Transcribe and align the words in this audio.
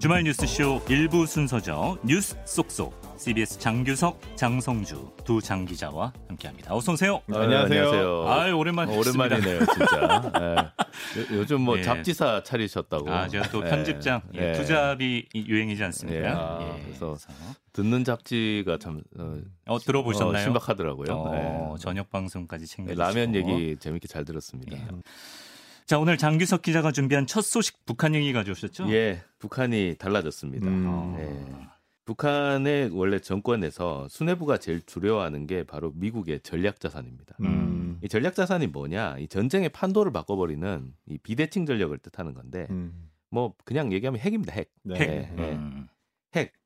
주말 0.00 0.22
뉴스쇼 0.24 0.80
일부 0.88 1.26
순서죠. 1.26 1.98
뉴스 2.04 2.34
쏙쏙. 2.46 2.98
CBS 3.18 3.58
장규석, 3.58 4.18
장성주 4.34 5.10
두 5.24 5.42
장 5.42 5.66
기자와 5.66 6.10
함께합니다. 6.28 6.74
어서 6.74 6.92
오세요. 6.92 7.20
아, 7.30 7.40
안녕하세요. 7.40 8.24
아유 8.30 8.56
오랜만 8.56 8.88
어, 8.88 8.96
오랜만이네요, 8.98 9.58
진짜. 9.58 10.32
네. 11.30 11.36
요, 11.36 11.44
즘뭐 11.44 11.78
예. 11.78 11.82
잡지사 11.82 12.42
차리셨다고. 12.42 13.12
아 13.12 13.28
제가 13.28 13.50
또 13.50 13.62
예. 13.62 13.68
편집장 13.68 14.22
예, 14.36 14.48
예. 14.48 14.52
투잡이 14.54 15.26
이- 15.34 15.44
유행이지 15.46 15.84
않습니까? 15.84 16.18
예, 16.28 16.32
아, 16.34 16.76
그래서 16.82 17.14
듣는 17.74 18.04
잡지가 18.04 18.78
참 18.80 19.02
어, 19.18 19.34
어, 19.66 19.78
들어보셨나요? 19.78 20.36
어, 20.40 20.42
신박하더라고요. 20.42 21.12
어, 21.14 21.74
네. 21.76 21.82
저녁 21.82 22.08
방송까지 22.08 22.66
챙겨 22.66 22.94
라면 22.94 23.34
얘기 23.34 23.76
재밌게 23.78 24.08
잘 24.08 24.24
들었습니다. 24.24 24.78
예. 24.78 24.82
자 25.90 25.98
오늘 25.98 26.16
장규석 26.16 26.62
기자가 26.62 26.92
준비한 26.92 27.26
첫 27.26 27.40
소식 27.40 27.84
북한 27.84 28.14
얘기 28.14 28.32
가져오셨죠? 28.32 28.92
예, 28.92 29.24
북한이 29.40 29.96
달라졌습니다. 29.98 30.68
음. 30.68 31.16
예. 31.18 31.66
북한의 32.04 32.90
원래 32.92 33.18
정권에서 33.18 34.06
수뇌부가 34.08 34.58
제일 34.58 34.82
두려워하는 34.82 35.48
게 35.48 35.64
바로 35.64 35.90
미국의 35.96 36.42
전략 36.42 36.78
자산입니다. 36.78 37.34
음. 37.40 37.98
이 38.04 38.08
전략 38.08 38.36
자산이 38.36 38.68
뭐냐? 38.68 39.18
이 39.18 39.26
전쟁의 39.26 39.70
판도를 39.70 40.12
바꿔버리는 40.12 40.94
이 41.06 41.18
비대칭 41.18 41.66
전력을 41.66 41.98
뜻하는 41.98 42.34
건데, 42.34 42.68
음. 42.70 43.10
뭐 43.28 43.54
그냥 43.64 43.92
얘기하면 43.92 44.20
핵입니다. 44.20 44.52
핵. 44.52 44.70
네. 44.84 44.94
핵. 44.94 45.08
예, 45.08 45.42
예. 45.42 45.58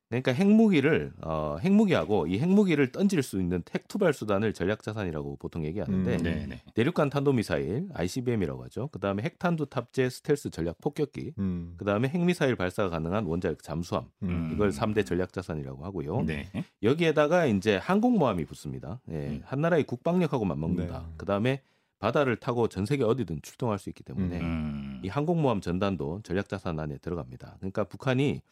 그러니까 0.09 0.33
핵무기를 0.33 1.13
어, 1.23 1.57
핵무기하고 1.61 2.27
이 2.27 2.39
핵무기를 2.39 2.93
던질 2.93 3.23
수 3.23 3.41
있는 3.41 3.63
핵 3.75 3.89
투발 3.89 4.13
수단을 4.13 4.53
전략 4.53 4.83
자산이라고 4.83 5.37
보통 5.37 5.65
얘기하는데 5.65 6.17
음. 6.17 6.59
대륙간 6.75 7.11
탄도미사일 7.11 7.89
ICBM이라고 7.95 8.65
하죠. 8.65 8.89
그다음에 8.89 9.23
핵탄두 9.23 9.67
탑재 9.67 10.11
스텔스 10.11 10.51
전략 10.51 10.79
폭격기, 10.81 11.33
음. 11.39 11.75
그다음에 11.79 12.09
핵미사일 12.09 12.57
발사가 12.57 12.91
가능한 12.91 13.25
원자력 13.25 13.63
잠수함. 13.63 14.05
음. 14.23 14.51
이걸 14.53 14.71
3대 14.71 15.07
전략 15.07 15.33
자산이라고 15.33 15.85
하고요. 15.85 16.23
네. 16.23 16.49
여기에다가 16.83 17.47
이제 17.47 17.77
항공모함이 17.77 18.45
붙습니다. 18.45 19.01
예, 19.11 19.15
음. 19.15 19.43
한 19.45 19.61
나라의 19.61 19.85
국방력하고 19.85 20.45
맞먹는다. 20.45 20.99
네. 21.01 21.15
그다음에 21.17 21.63
바다를 21.99 22.37
타고 22.37 22.69
전 22.69 22.85
세계 22.85 23.03
어디든 23.03 23.41
출동할 23.43 23.79
수 23.79 23.89
있기 23.89 24.03
때문에 24.03 24.41
음. 24.41 25.01
이 25.03 25.09
항공모함 25.09 25.63
전단도 25.63 26.21
전략 26.23 26.49
자산 26.49 26.79
안에 26.79 26.99
들어갑니다. 26.99 27.57
그러니까 27.61 27.85
북한이 27.85 28.43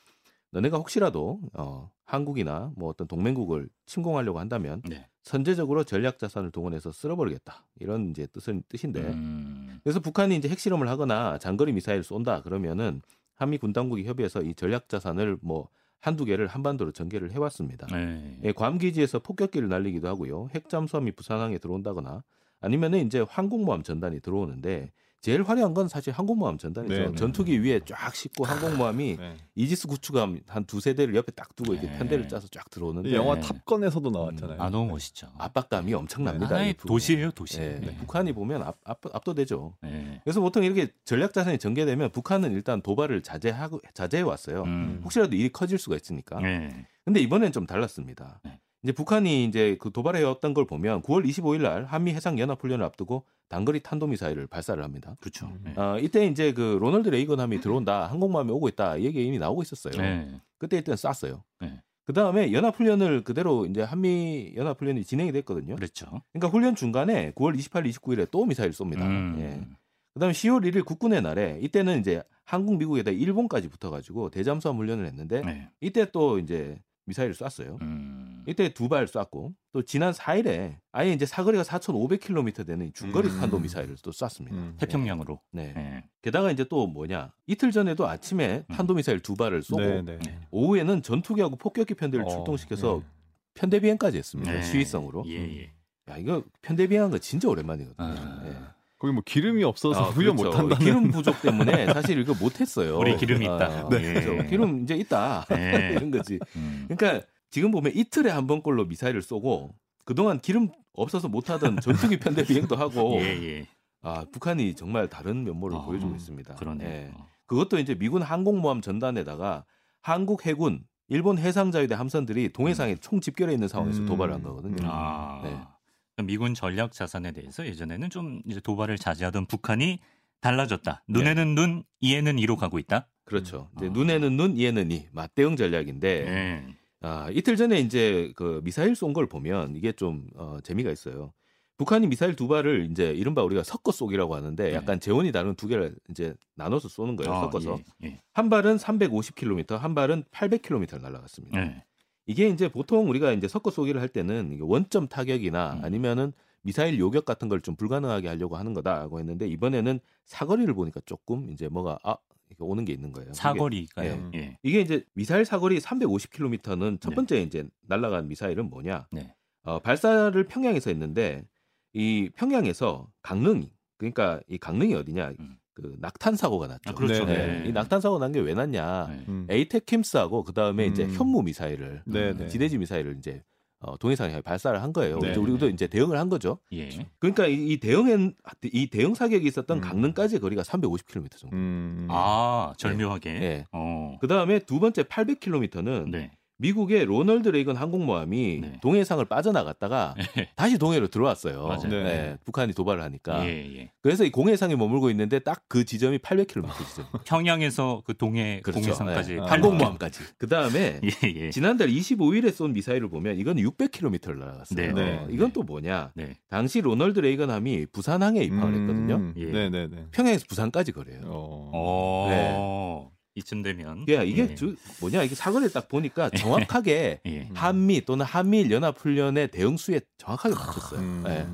너네가 0.52 0.76
혹시라도 0.76 1.40
어, 1.54 1.90
한국이나 2.04 2.72
뭐 2.76 2.90
어떤 2.90 3.08
동맹국을 3.08 3.68
침공하려고 3.86 4.38
한다면 4.38 4.82
네. 4.88 5.08
선제적으로 5.22 5.84
전략 5.84 6.18
자산을 6.18 6.50
동원해서 6.50 6.92
쓸어버리겠다 6.92 7.64
이런 7.80 8.10
이제 8.10 8.26
뜻은 8.26 8.62
뜻인데 8.68 9.00
음. 9.00 9.80
그래서 9.82 10.00
북한이 10.00 10.36
이제 10.36 10.48
핵실험을 10.48 10.88
하거나 10.88 11.38
장거리 11.38 11.72
미사일 11.72 12.02
쏜다 12.02 12.42
그러면은 12.42 13.00
한미 13.34 13.58
군 13.58 13.72
당국이 13.72 14.04
협의해서 14.04 14.42
이 14.42 14.54
전략 14.54 14.88
자산을 14.88 15.38
뭐 15.40 15.68
한두 16.00 16.24
개를 16.24 16.48
한반도로 16.48 16.92
전개를 16.92 17.32
해왔습니다. 17.32 17.86
네. 17.86 18.38
예, 18.42 18.52
괌 18.52 18.76
기지에서 18.76 19.20
폭격기를 19.20 19.68
날리기도 19.68 20.08
하고요. 20.08 20.48
핵 20.54 20.68
잠수함이 20.68 21.12
부산항에 21.12 21.58
들어온다거나 21.58 22.24
아니면은 22.60 23.06
이제 23.06 23.24
항공모함 23.26 23.82
전단이 23.82 24.20
들어오는데 24.20 24.92
제일 25.22 25.44
화려한 25.44 25.72
건 25.72 25.86
사실 25.86 26.12
항공모함 26.12 26.58
전단이죠. 26.58 26.94
네, 26.94 27.06
네. 27.06 27.14
전투기 27.14 27.62
위에 27.62 27.80
쫙 27.86 28.12
싣고 28.12 28.44
항공모함이 28.44 29.16
네. 29.16 29.36
이지스 29.54 29.86
구축함 29.86 30.40
한 30.48 30.64
두세 30.64 30.94
대를 30.94 31.14
옆에 31.14 31.30
딱 31.30 31.54
두고 31.54 31.74
이렇게 31.74 31.88
네. 31.88 31.96
편대를 31.96 32.28
짜서 32.28 32.48
쫙 32.48 32.68
들어오는데 32.70 33.10
이 33.10 33.14
영화 33.14 33.36
네. 33.36 33.40
탑건에서도 33.40 34.10
나왔잖아요. 34.10 34.60
아 34.60 34.68
너무 34.68 34.90
멋있죠. 34.90 35.28
압박감이 35.38 35.94
엄청납니다. 35.94 36.58
도시예요, 36.74 37.30
도시. 37.30 37.60
예, 37.60 37.78
네. 37.80 37.96
북한이 37.98 38.32
보면 38.32 38.62
압, 38.62 38.76
압, 38.82 38.98
압도되죠. 39.14 39.74
네. 39.82 40.20
그래서 40.24 40.40
보통 40.40 40.64
이렇게 40.64 40.88
전략 41.04 41.32
자산이 41.32 41.58
전개되면 41.58 42.10
북한은 42.10 42.50
일단 42.52 42.82
도발을 42.82 43.22
자제하고 43.22 43.80
자제해 43.94 44.24
왔어요. 44.24 44.64
음. 44.64 45.00
혹시라도 45.04 45.36
일이 45.36 45.50
커질 45.50 45.78
수가 45.78 45.94
있으니까. 45.94 46.40
네. 46.40 46.84
근데 47.04 47.20
이번엔 47.20 47.52
좀 47.52 47.66
달랐습니다. 47.66 48.40
네. 48.82 48.90
이제 48.90 48.92
북한이 48.92 49.44
이제 49.44 49.76
그 49.80 49.90
도발해왔던 49.90 50.54
걸 50.54 50.66
보면 50.66 51.02
9월 51.02 51.26
25일 51.26 51.62
날 51.62 51.84
한미 51.84 52.12
해상 52.12 52.38
연합 52.38 52.62
훈련을 52.62 52.84
앞두고 52.84 53.24
단거리 53.48 53.80
탄도 53.80 54.06
미사일을 54.06 54.46
발사를 54.46 54.82
합니다. 54.82 55.16
그렇죠. 55.20 55.46
음. 55.46 55.60
네. 55.64 55.74
어, 55.76 55.98
이때 55.98 56.26
이제 56.26 56.52
그 56.52 56.78
로널드 56.80 57.08
레이건함이 57.08 57.60
들어온다, 57.60 58.06
항공모함이 58.06 58.50
오고 58.50 58.68
있다 58.68 58.96
이 58.96 59.04
얘기 59.04 59.24
이미 59.26 59.38
나오고 59.38 59.62
있었어요. 59.62 60.00
네. 60.00 60.40
그때 60.58 60.76
일단 60.78 60.96
쐈어요. 60.96 61.42
네. 61.60 61.80
그 62.04 62.12
다음에 62.12 62.52
연합 62.52 62.76
훈련을 62.76 63.22
그대로 63.22 63.64
이제 63.66 63.82
한미 63.82 64.54
연합 64.56 64.80
훈련이 64.80 65.04
진행이 65.04 65.32
됐거든요. 65.32 65.76
그랬죠. 65.76 66.06
그러니까 66.32 66.48
훈련 66.48 66.74
중간에 66.74 67.30
9월 67.32 67.56
28일, 67.56 67.90
29일에 67.92 68.30
또 68.30 68.44
미사일 68.44 68.70
쏩니다. 68.72 69.02
음. 69.02 69.36
예. 69.38 69.64
그 70.12 70.20
다음에 70.20 70.32
10월 70.32 70.64
1일 70.64 70.84
국군의 70.84 71.22
날에 71.22 71.58
이때는 71.62 72.00
이제 72.00 72.22
한국, 72.44 72.76
미국에다 72.76 73.12
일본까지 73.12 73.68
붙어가지고 73.68 74.30
대잠수함 74.30 74.76
훈련을 74.76 75.06
했는데 75.06 75.42
네. 75.42 75.68
이때 75.80 76.10
또 76.10 76.38
이제 76.38 76.78
미사일을 77.06 77.34
쐈어요. 77.34 77.78
음. 77.80 78.31
이때 78.46 78.68
두 78.74 78.88
발 78.88 79.06
쐈고 79.06 79.52
또 79.72 79.82
지난 79.82 80.12
4일에 80.12 80.76
아예 80.92 81.12
이제 81.12 81.24
사거리가 81.26 81.62
4,500km 81.64 82.66
되는 82.66 82.92
중거리 82.92 83.28
음. 83.28 83.40
탄도 83.40 83.58
미사일을 83.58 83.96
또 84.02 84.12
쐈습니다. 84.12 84.56
음. 84.56 84.74
태평양으로. 84.78 85.40
네. 85.52 85.72
네. 85.74 86.04
게다가 86.22 86.50
이제 86.50 86.64
또 86.64 86.86
뭐냐 86.86 87.32
이틀 87.46 87.70
전에도 87.70 88.06
아침에 88.08 88.64
음. 88.68 88.74
탄도 88.74 88.94
미사일 88.94 89.20
두 89.20 89.34
발을 89.34 89.62
쏘고 89.62 89.80
네, 89.80 90.02
네. 90.02 90.18
네. 90.18 90.38
오후에는 90.50 91.02
전투기하고 91.02 91.56
폭격기 91.56 91.94
편대를 91.94 92.24
어, 92.26 92.28
출동시켜서 92.28 93.00
네. 93.02 93.06
편대 93.54 93.80
비행까지 93.80 94.18
했습니다. 94.18 94.50
네. 94.52 94.62
시위성으로. 94.62 95.24
예, 95.28 95.34
예. 95.60 95.72
야 96.10 96.16
이거 96.18 96.42
편대 96.62 96.86
비행한 96.88 97.10
거 97.10 97.18
진짜 97.18 97.48
오랜만이거든요. 97.48 97.94
아. 98.08 98.42
예. 98.46 98.56
거기 98.98 99.12
뭐 99.12 99.22
기름이 99.26 99.64
없어서 99.64 100.00
아, 100.00 100.08
훈련 100.10 100.36
그렇죠. 100.36 100.50
못 100.56 100.58
한다는. 100.62 100.84
기름 100.84 101.10
부족 101.10 101.40
때문에 101.42 101.92
사실 101.92 102.18
이거 102.20 102.34
못 102.34 102.60
했어요. 102.60 102.98
우리 102.98 103.16
기름이 103.16 103.44
있다. 103.44 103.64
아, 103.66 103.88
네. 103.88 104.00
그렇죠. 104.20 104.48
기름 104.48 104.82
이제 104.84 104.94
있다. 104.94 105.44
네. 105.48 105.90
이런 105.96 106.10
거지. 106.12 106.38
음. 106.54 106.86
그러니까 106.88 107.26
지금 107.52 107.70
보면 107.70 107.92
이틀에 107.94 108.30
한 108.30 108.46
번꼴로 108.46 108.86
미사일을 108.86 109.20
쏘고 109.22 109.74
그동안 110.06 110.40
기름 110.40 110.70
없어서 110.94 111.28
못 111.28 111.50
하던 111.50 111.80
전투기 111.80 112.18
편대 112.18 112.44
비행도 112.48 112.74
하고 112.76 113.20
예, 113.20 113.26
예. 113.26 113.66
아, 114.00 114.24
북한이 114.32 114.74
정말 114.74 115.08
다른 115.08 115.44
면모를 115.44 115.76
아, 115.76 115.82
보여주고 115.82 116.16
있습니다. 116.16 116.54
그러네. 116.56 116.84
예. 116.84 117.08
요 117.08 117.26
그것도 117.46 117.78
이제 117.78 117.94
미군 117.94 118.22
항공모함 118.22 118.80
전단에다가 118.80 119.66
한국 120.00 120.46
해군, 120.46 120.82
일본 121.08 121.36
해상자위대 121.36 121.94
함선들이 121.94 122.54
동해상에 122.54 122.96
총 122.96 123.20
집결해 123.20 123.52
있는 123.52 123.68
상황에서 123.68 124.00
음. 124.00 124.06
도발을 124.06 124.32
한 124.32 124.42
거거든요. 124.42 124.82
음. 124.82 124.88
아. 124.90 125.42
네. 125.44 126.22
미군 126.24 126.54
전략 126.54 126.92
자산에 126.92 127.32
대해서 127.32 127.66
예전에는 127.66 128.08
좀 128.08 128.40
이제 128.48 128.60
도발을 128.60 128.96
자제하던 128.96 129.44
북한이 129.46 129.98
달라졌다. 130.40 131.04
눈에는 131.06 131.54
눈, 131.54 131.84
이에는 132.00 132.38
이로 132.38 132.56
가고 132.56 132.78
있다. 132.78 133.08
그렇죠. 133.24 133.68
이제 133.76 133.86
아. 133.86 133.90
눈에는 133.90 134.36
눈, 134.38 134.56
이에는 134.56 134.90
이 134.90 135.06
맞대응 135.12 135.56
전략인데 135.56 136.24
네. 136.24 136.76
아, 137.02 137.28
이틀 137.30 137.56
전에 137.56 137.80
이제 137.80 138.32
그 138.36 138.60
미사일 138.64 138.94
쏜 138.94 139.12
걸 139.12 139.26
보면 139.26 139.74
이게 139.76 139.92
좀 139.92 140.26
어, 140.36 140.58
재미가 140.62 140.90
있어요. 140.90 141.32
북한이 141.78 142.06
미사일 142.06 142.36
두 142.36 142.46
발을 142.48 142.88
이제 142.90 143.10
이른바 143.12 143.42
우리가 143.42 143.62
섞어 143.64 143.90
쏘기라고 143.92 144.34
하는데 144.36 144.62
네. 144.70 144.74
약간 144.74 145.00
재원이 145.00 145.32
다른 145.32 145.54
두 145.56 145.66
개를 145.66 145.96
이제 146.10 146.34
나눠서 146.54 146.88
쏘는 146.88 147.16
거예요. 147.16 147.32
아, 147.32 147.40
섞어서 147.42 147.78
예, 148.04 148.06
예. 148.08 148.20
한 148.32 148.48
발은 148.50 148.76
350km, 148.76 149.76
한 149.78 149.94
발은 149.94 150.24
800km 150.30 151.00
날아갔습니다. 151.00 151.60
네. 151.60 151.84
이게 152.26 152.48
이제 152.48 152.68
보통 152.68 153.08
우리가 153.10 153.32
이제 153.32 153.48
섞어 153.48 153.70
쏘기를 153.70 154.00
할 154.00 154.08
때는 154.08 154.58
원점 154.60 155.08
타격이나 155.08 155.74
음. 155.74 155.84
아니면은 155.84 156.32
미사일 156.62 156.98
요격 157.00 157.24
같은 157.24 157.48
걸 157.48 157.60
좀 157.60 157.74
불가능하게 157.74 158.28
하려고 158.28 158.56
하는 158.56 158.74
거다라고 158.74 159.18
했는데 159.18 159.48
이번에는 159.48 159.98
사거리를 160.26 160.72
보니까 160.74 161.00
조금 161.04 161.50
이제 161.50 161.66
뭐가 161.68 161.98
아 162.04 162.16
오는 162.60 162.84
게 162.84 162.92
있는 162.92 163.12
거예요. 163.12 163.28
이게- 163.30 163.34
사거리가요. 163.34 164.30
예. 164.34 164.38
예. 164.38 164.58
이게 164.62 164.80
이제 164.80 165.04
미사일 165.14 165.44
사거리 165.44 165.78
350km는 165.78 167.00
첫 167.00 167.10
네. 167.10 167.14
번째 167.16 167.42
이제 167.42 167.64
날아간 167.88 168.28
미사일은 168.28 168.68
뭐냐? 168.70 169.06
네. 169.10 169.34
어, 169.64 169.78
발사를 169.78 170.42
평양에서 170.46 170.90
했는데 170.90 171.44
이 171.92 172.30
평양에서 172.34 173.08
강릉 173.22 173.62
그러니까 173.98 174.40
이 174.48 174.58
강릉이 174.58 174.94
어디냐? 174.94 175.32
음. 175.38 175.56
그 175.74 175.96
낙탄 176.00 176.36
사고가 176.36 176.66
났죠. 176.66 176.90
아, 176.90 176.92
그렇죠. 176.92 177.24
네. 177.24 177.60
네. 177.62 177.68
이 177.68 177.72
낙탄 177.72 178.00
사고 178.00 178.18
난 178.18 178.30
게 178.32 178.40
왜 178.40 178.52
났냐? 178.54 179.06
네. 179.08 179.24
음. 179.28 179.46
에이텍 179.48 179.86
킴스하고 179.86 180.42
그 180.44 180.52
다음에 180.52 180.86
이제 180.86 181.04
음. 181.04 181.10
현무 181.14 181.42
미사일을 181.42 182.02
네, 182.04 182.34
네. 182.34 182.48
지대지 182.48 182.76
미사일을 182.78 183.16
이제 183.18 183.42
어, 183.82 183.96
동해상에 183.98 184.40
발사를 184.40 184.80
한 184.80 184.92
거예요. 184.92 185.18
네. 185.18 185.30
이제 185.30 185.40
우리도 185.40 185.68
이제 185.68 185.86
대응을 185.86 186.18
한 186.18 186.28
거죠. 186.28 186.58
예. 186.72 186.88
그러니까 187.18 187.46
이, 187.46 187.72
이 187.72 187.76
대응엔 187.78 188.34
이 188.64 188.86
대응 188.88 189.14
사격이 189.14 189.46
있었던 189.46 189.78
음. 189.78 189.80
강릉까지 189.80 190.38
거리가 190.38 190.62
350km 190.62 191.36
정도. 191.36 191.56
음. 191.56 192.06
아, 192.08 192.72
절묘하게. 192.78 193.32
네. 193.32 193.64
어. 193.72 194.18
그 194.20 194.28
다음에 194.28 194.60
두 194.60 194.78
번째 194.78 195.02
800km는 195.02 196.10
네. 196.10 196.30
미국의 196.62 197.04
로널드 197.04 197.48
레이건 197.48 197.76
항공모함이 197.76 198.58
네. 198.62 198.72
동해상을 198.80 199.24
빠져나갔다가 199.24 200.14
다시 200.54 200.78
동해로 200.78 201.08
들어왔어요. 201.08 201.78
네. 201.84 202.02
네, 202.02 202.36
북한이 202.44 202.72
도발을 202.72 203.02
하니까. 203.02 203.44
예, 203.46 203.78
예. 203.78 203.90
그래서 204.00 204.24
이 204.24 204.30
공해상에 204.30 204.76
머물고 204.76 205.10
있는데 205.10 205.38
딱 205.38 205.62
그 205.72 205.86
지점이 205.86 206.18
800km 206.18 206.68
지점. 206.86 207.06
평양에서 207.24 208.02
그 208.04 208.14
동해 208.14 208.60
그렇죠. 208.62 208.80
공해상까지 208.80 209.36
네. 209.36 209.40
아. 209.40 209.46
항공모함까지. 209.46 210.20
그 210.36 210.46
다음에 210.46 211.00
예, 211.24 211.32
예. 211.34 211.50
지난달 211.50 211.88
25일에 211.88 212.52
쏜 212.52 212.74
미사일을 212.74 213.08
보면 213.08 213.38
이건 213.38 213.56
600km를 213.56 214.38
날아갔어요. 214.38 214.76
네, 214.76 214.92
네. 214.92 215.26
이건 215.30 215.46
네. 215.46 215.52
또 215.54 215.62
뭐냐? 215.62 216.12
네. 216.14 216.36
당시 216.50 216.82
로널드 216.82 217.20
레이건함이 217.20 217.86
부산항에 217.86 218.42
입항을 218.42 218.80
했거든요. 218.80 219.14
음. 219.14 219.34
예. 219.38 219.46
네, 219.46 219.70
네, 219.70 219.88
네. 219.88 220.06
평양에서 220.10 220.44
부산까지 220.46 220.92
거리예요. 220.92 221.20
어. 221.24 221.70
어. 221.72 223.10
이쯤 223.34 223.62
되면 223.62 224.04
야, 224.10 224.22
이게 224.22 224.42
예. 224.50 224.54
저- 224.54 224.66
뭐냐 225.00 225.22
이게 225.22 225.34
사거리를 225.34 225.72
딱 225.72 225.88
보니까 225.88 226.28
정확하게 226.76 227.20
예. 227.26 227.48
한미 227.54 228.04
또는 228.04 228.26
한미일 228.26 228.70
연합 228.70 228.98
훈련의 228.98 229.48
대응 229.48 229.76
수에 229.76 230.00
정확하게 230.18 230.54
맞췄어요. 230.54 231.00
음. 231.00 231.24
예. 231.26 231.46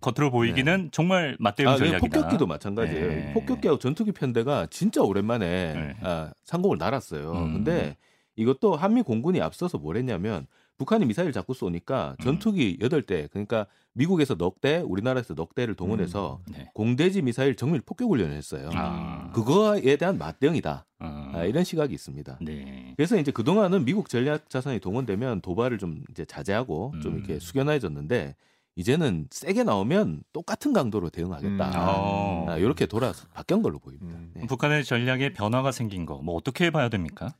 겉으로 0.00 0.30
보이기는 0.30 0.90
정말 0.92 1.36
맞대응 1.40 1.68
아, 1.68 1.72
네, 1.72 1.78
전략이다. 1.78 1.98
폭격기도 2.20 2.46
마찬가지예요. 2.46 3.08
네. 3.08 3.32
폭격기하고 3.32 3.78
전투기 3.78 4.12
편대가 4.12 4.66
진짜 4.70 5.02
오랜만에 5.02 5.72
네. 5.74 5.96
아, 6.02 6.30
상공을 6.44 6.78
날았어요. 6.78 7.32
음. 7.32 7.52
근데 7.54 7.96
이것도 8.36 8.76
한미 8.76 9.02
공군이 9.02 9.40
앞서서 9.40 9.78
뭘 9.78 9.96
했냐면 9.96 10.46
북한이 10.76 11.04
미사일 11.06 11.32
자꾸 11.32 11.54
쏘니까 11.54 12.16
음. 12.20 12.24
전투기 12.24 12.78
여덟 12.80 13.02
대 13.02 13.28
그러니까 13.28 13.66
미국에서 13.92 14.34
넉 14.34 14.60
대, 14.60 14.78
우리나라에서 14.78 15.34
넉 15.34 15.54
대를 15.54 15.74
동원해서 15.76 16.40
네. 16.50 16.68
공대지 16.74 17.22
미사일 17.22 17.54
정밀 17.54 17.80
폭격 17.80 18.10
훈련을 18.10 18.34
했어요. 18.36 18.68
아. 18.74 19.30
그거에 19.32 19.94
대한 19.96 20.18
맞대응이다. 20.18 20.84
어. 20.98 21.30
아, 21.34 21.44
이런 21.44 21.62
시각이 21.62 21.94
있습니다. 21.94 22.38
네. 22.42 22.92
그래서 22.96 23.16
이제 23.18 23.30
그동안은 23.30 23.84
미국 23.84 24.08
전략 24.08 24.50
자산이 24.50 24.80
동원되면 24.80 25.42
도발을 25.42 25.78
좀 25.78 26.02
이제 26.10 26.24
자제하고 26.24 26.94
좀 27.02 27.12
음. 27.12 27.18
이렇게 27.18 27.38
숙연해졌는데 27.38 28.34
이제는 28.76 29.28
세게 29.30 29.62
나오면 29.62 30.24
똑같은 30.32 30.72
강도로 30.72 31.08
대응하겠다. 31.10 31.68
음. 31.68 31.72
어. 31.76 32.46
아, 32.48 32.56
이렇게 32.56 32.86
돌아서 32.86 33.28
바뀐 33.32 33.62
걸로 33.62 33.78
보입니다. 33.78 34.18
음. 34.18 34.32
네. 34.34 34.46
북한의 34.48 34.84
전략에 34.84 35.32
변화가 35.34 35.70
생긴 35.70 36.04
거 36.04 36.18
뭐 36.20 36.34
어떻게 36.34 36.70
봐야 36.70 36.88
됩니까? 36.88 37.36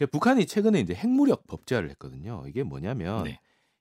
그러니까 0.00 0.06
북한이 0.12 0.46
최근에 0.46 0.80
이제 0.80 0.94
핵무력 0.94 1.46
법제화를 1.46 1.90
했거든요. 1.90 2.42
이게 2.48 2.62
뭐냐면 2.62 3.24
네. 3.24 3.38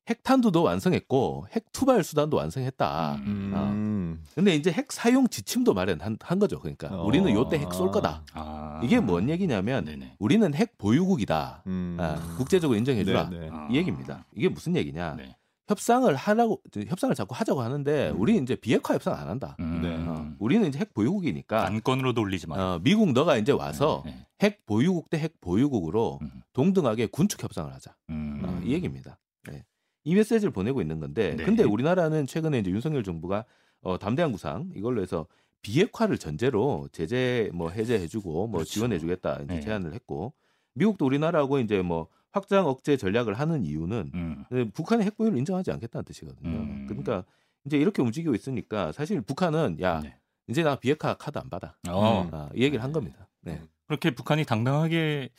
핵탄두도 0.10 0.64
완성했고 0.64 1.48
핵 1.52 1.72
투발 1.72 2.04
수단도 2.04 2.36
완성했다. 2.36 3.16
음. 3.26 3.54
음. 3.56 4.24
근데 4.36 4.54
이제 4.56 4.72
핵 4.72 4.92
사용 4.92 5.30
지침도 5.30 5.74
마련한 5.74 6.18
한 6.20 6.40
거죠. 6.40 6.60
그러니까 6.60 6.90
어. 6.90 7.06
우리는 7.06 7.32
요때 7.34 7.58
핵 7.60 7.72
쏠 7.74 7.92
거다. 7.92 8.24
아. 8.34 8.82
이게 8.84 9.00
뭔 9.00 9.30
얘기냐면 9.30 9.86
네네. 9.86 10.16
우리는 10.20 10.54
핵 10.56 10.78
보유국이다. 10.78 11.64
음. 11.68 11.96
아, 12.00 12.16
국제적으로 12.38 12.78
인정해주라. 12.78 13.30
네, 13.30 13.40
네. 13.40 13.50
아. 13.52 13.68
이 13.72 13.78
얘기입니다. 13.78 14.26
이게 14.36 14.50
무슨 14.50 14.76
얘기냐? 14.76 15.16
네. 15.16 15.36
협상을 15.70 16.14
하라고 16.16 16.62
협상을 16.88 17.14
자꾸 17.14 17.36
하자고 17.36 17.62
하는데 17.62 18.10
음. 18.10 18.20
우리 18.20 18.38
이제 18.38 18.56
비핵화 18.56 18.96
협상 18.96 19.14
안 19.14 19.28
한다. 19.30 19.56
음. 19.60 19.82
네. 19.84 19.96
어, 20.08 20.34
우리는 20.40 20.68
이제 20.68 20.80
핵 20.80 20.96
보유국이니까 20.96 21.64
안건으로 21.68 22.14
돌리지 22.14 22.48
마. 22.48 22.56
어, 22.58 22.80
미국 22.80 23.12
너가 23.12 23.38
이제 23.38 23.52
와서 23.52 24.02
네, 24.04 24.12
네. 24.12 24.26
핵 24.42 24.66
보유국 24.66 25.12
대 25.12 25.20
핵 25.20 25.40
보유국으로 25.42 26.18
음. 26.24 26.32
동등하게 26.54 27.06
군축 27.08 27.44
협상을 27.44 27.72
하자. 27.72 27.96
음. 28.10 28.42
어, 28.44 28.62
이 28.66 28.74
얘기입니다. 28.74 29.20
네. 29.52 29.64
이 30.06 30.16
메시지를 30.16 30.52
보내고 30.52 30.82
있는 30.82 31.00
건데, 31.00 31.36
네. 31.36 31.44
근데 31.44 31.64
우리나라는 31.64 32.26
최근에 32.26 32.60
이제 32.60 32.72
윤석열 32.72 33.04
정부가 33.04 33.46
어, 33.82 34.00
담대한 34.00 34.32
구상 34.32 34.72
이걸로 34.76 35.04
해서 35.04 35.28
비핵화를 35.62 36.18
전제로 36.18 36.88
제재 36.94 37.52
뭐 37.54 37.70
해제해주고 37.70 38.48
뭐 38.48 38.60
그렇죠. 38.60 38.72
지원해주겠다 38.72 39.36
이제 39.44 39.54
네. 39.56 39.60
제안을 39.60 39.94
했고, 39.94 40.34
미국도 40.74 41.06
우리나라하고 41.06 41.60
이제 41.60 41.82
뭐 41.84 42.08
확장 42.32 42.68
억제 42.68 42.98
전략을 42.98 43.34
하는 43.34 43.66
이유는 43.66 44.12
음. 44.14 44.46
네, 44.52 44.70
북한의 44.70 45.06
핵 45.06 45.18
보유를 45.18 45.38
인정하지 45.40 45.72
않겠다는 45.72 46.06
뜻이거든요. 46.06 46.50
음. 46.50 46.86
그러니까 46.88 47.26
이제 47.66 47.78
이렇게 47.78 48.02
움직이고 48.02 48.34
있으니까 48.36 48.92
사실 48.92 49.22
북한은 49.22 49.78
야 49.82 50.02
네. 50.02 50.16
이제 50.48 50.64
나 50.64 50.76
비핵화 50.76 51.16
카드 51.16 51.38
안 51.38 51.50
받아. 51.50 51.78
어. 51.88 52.24
음. 52.24 52.30
아, 52.34 52.50
이 52.56 52.64
얘기를 52.64 52.84
한 52.84 52.92
겁니다. 52.92 53.28
네. 53.42 53.62
그렇게 53.88 54.12
북한이 54.12 54.46
당당하게 54.46 55.30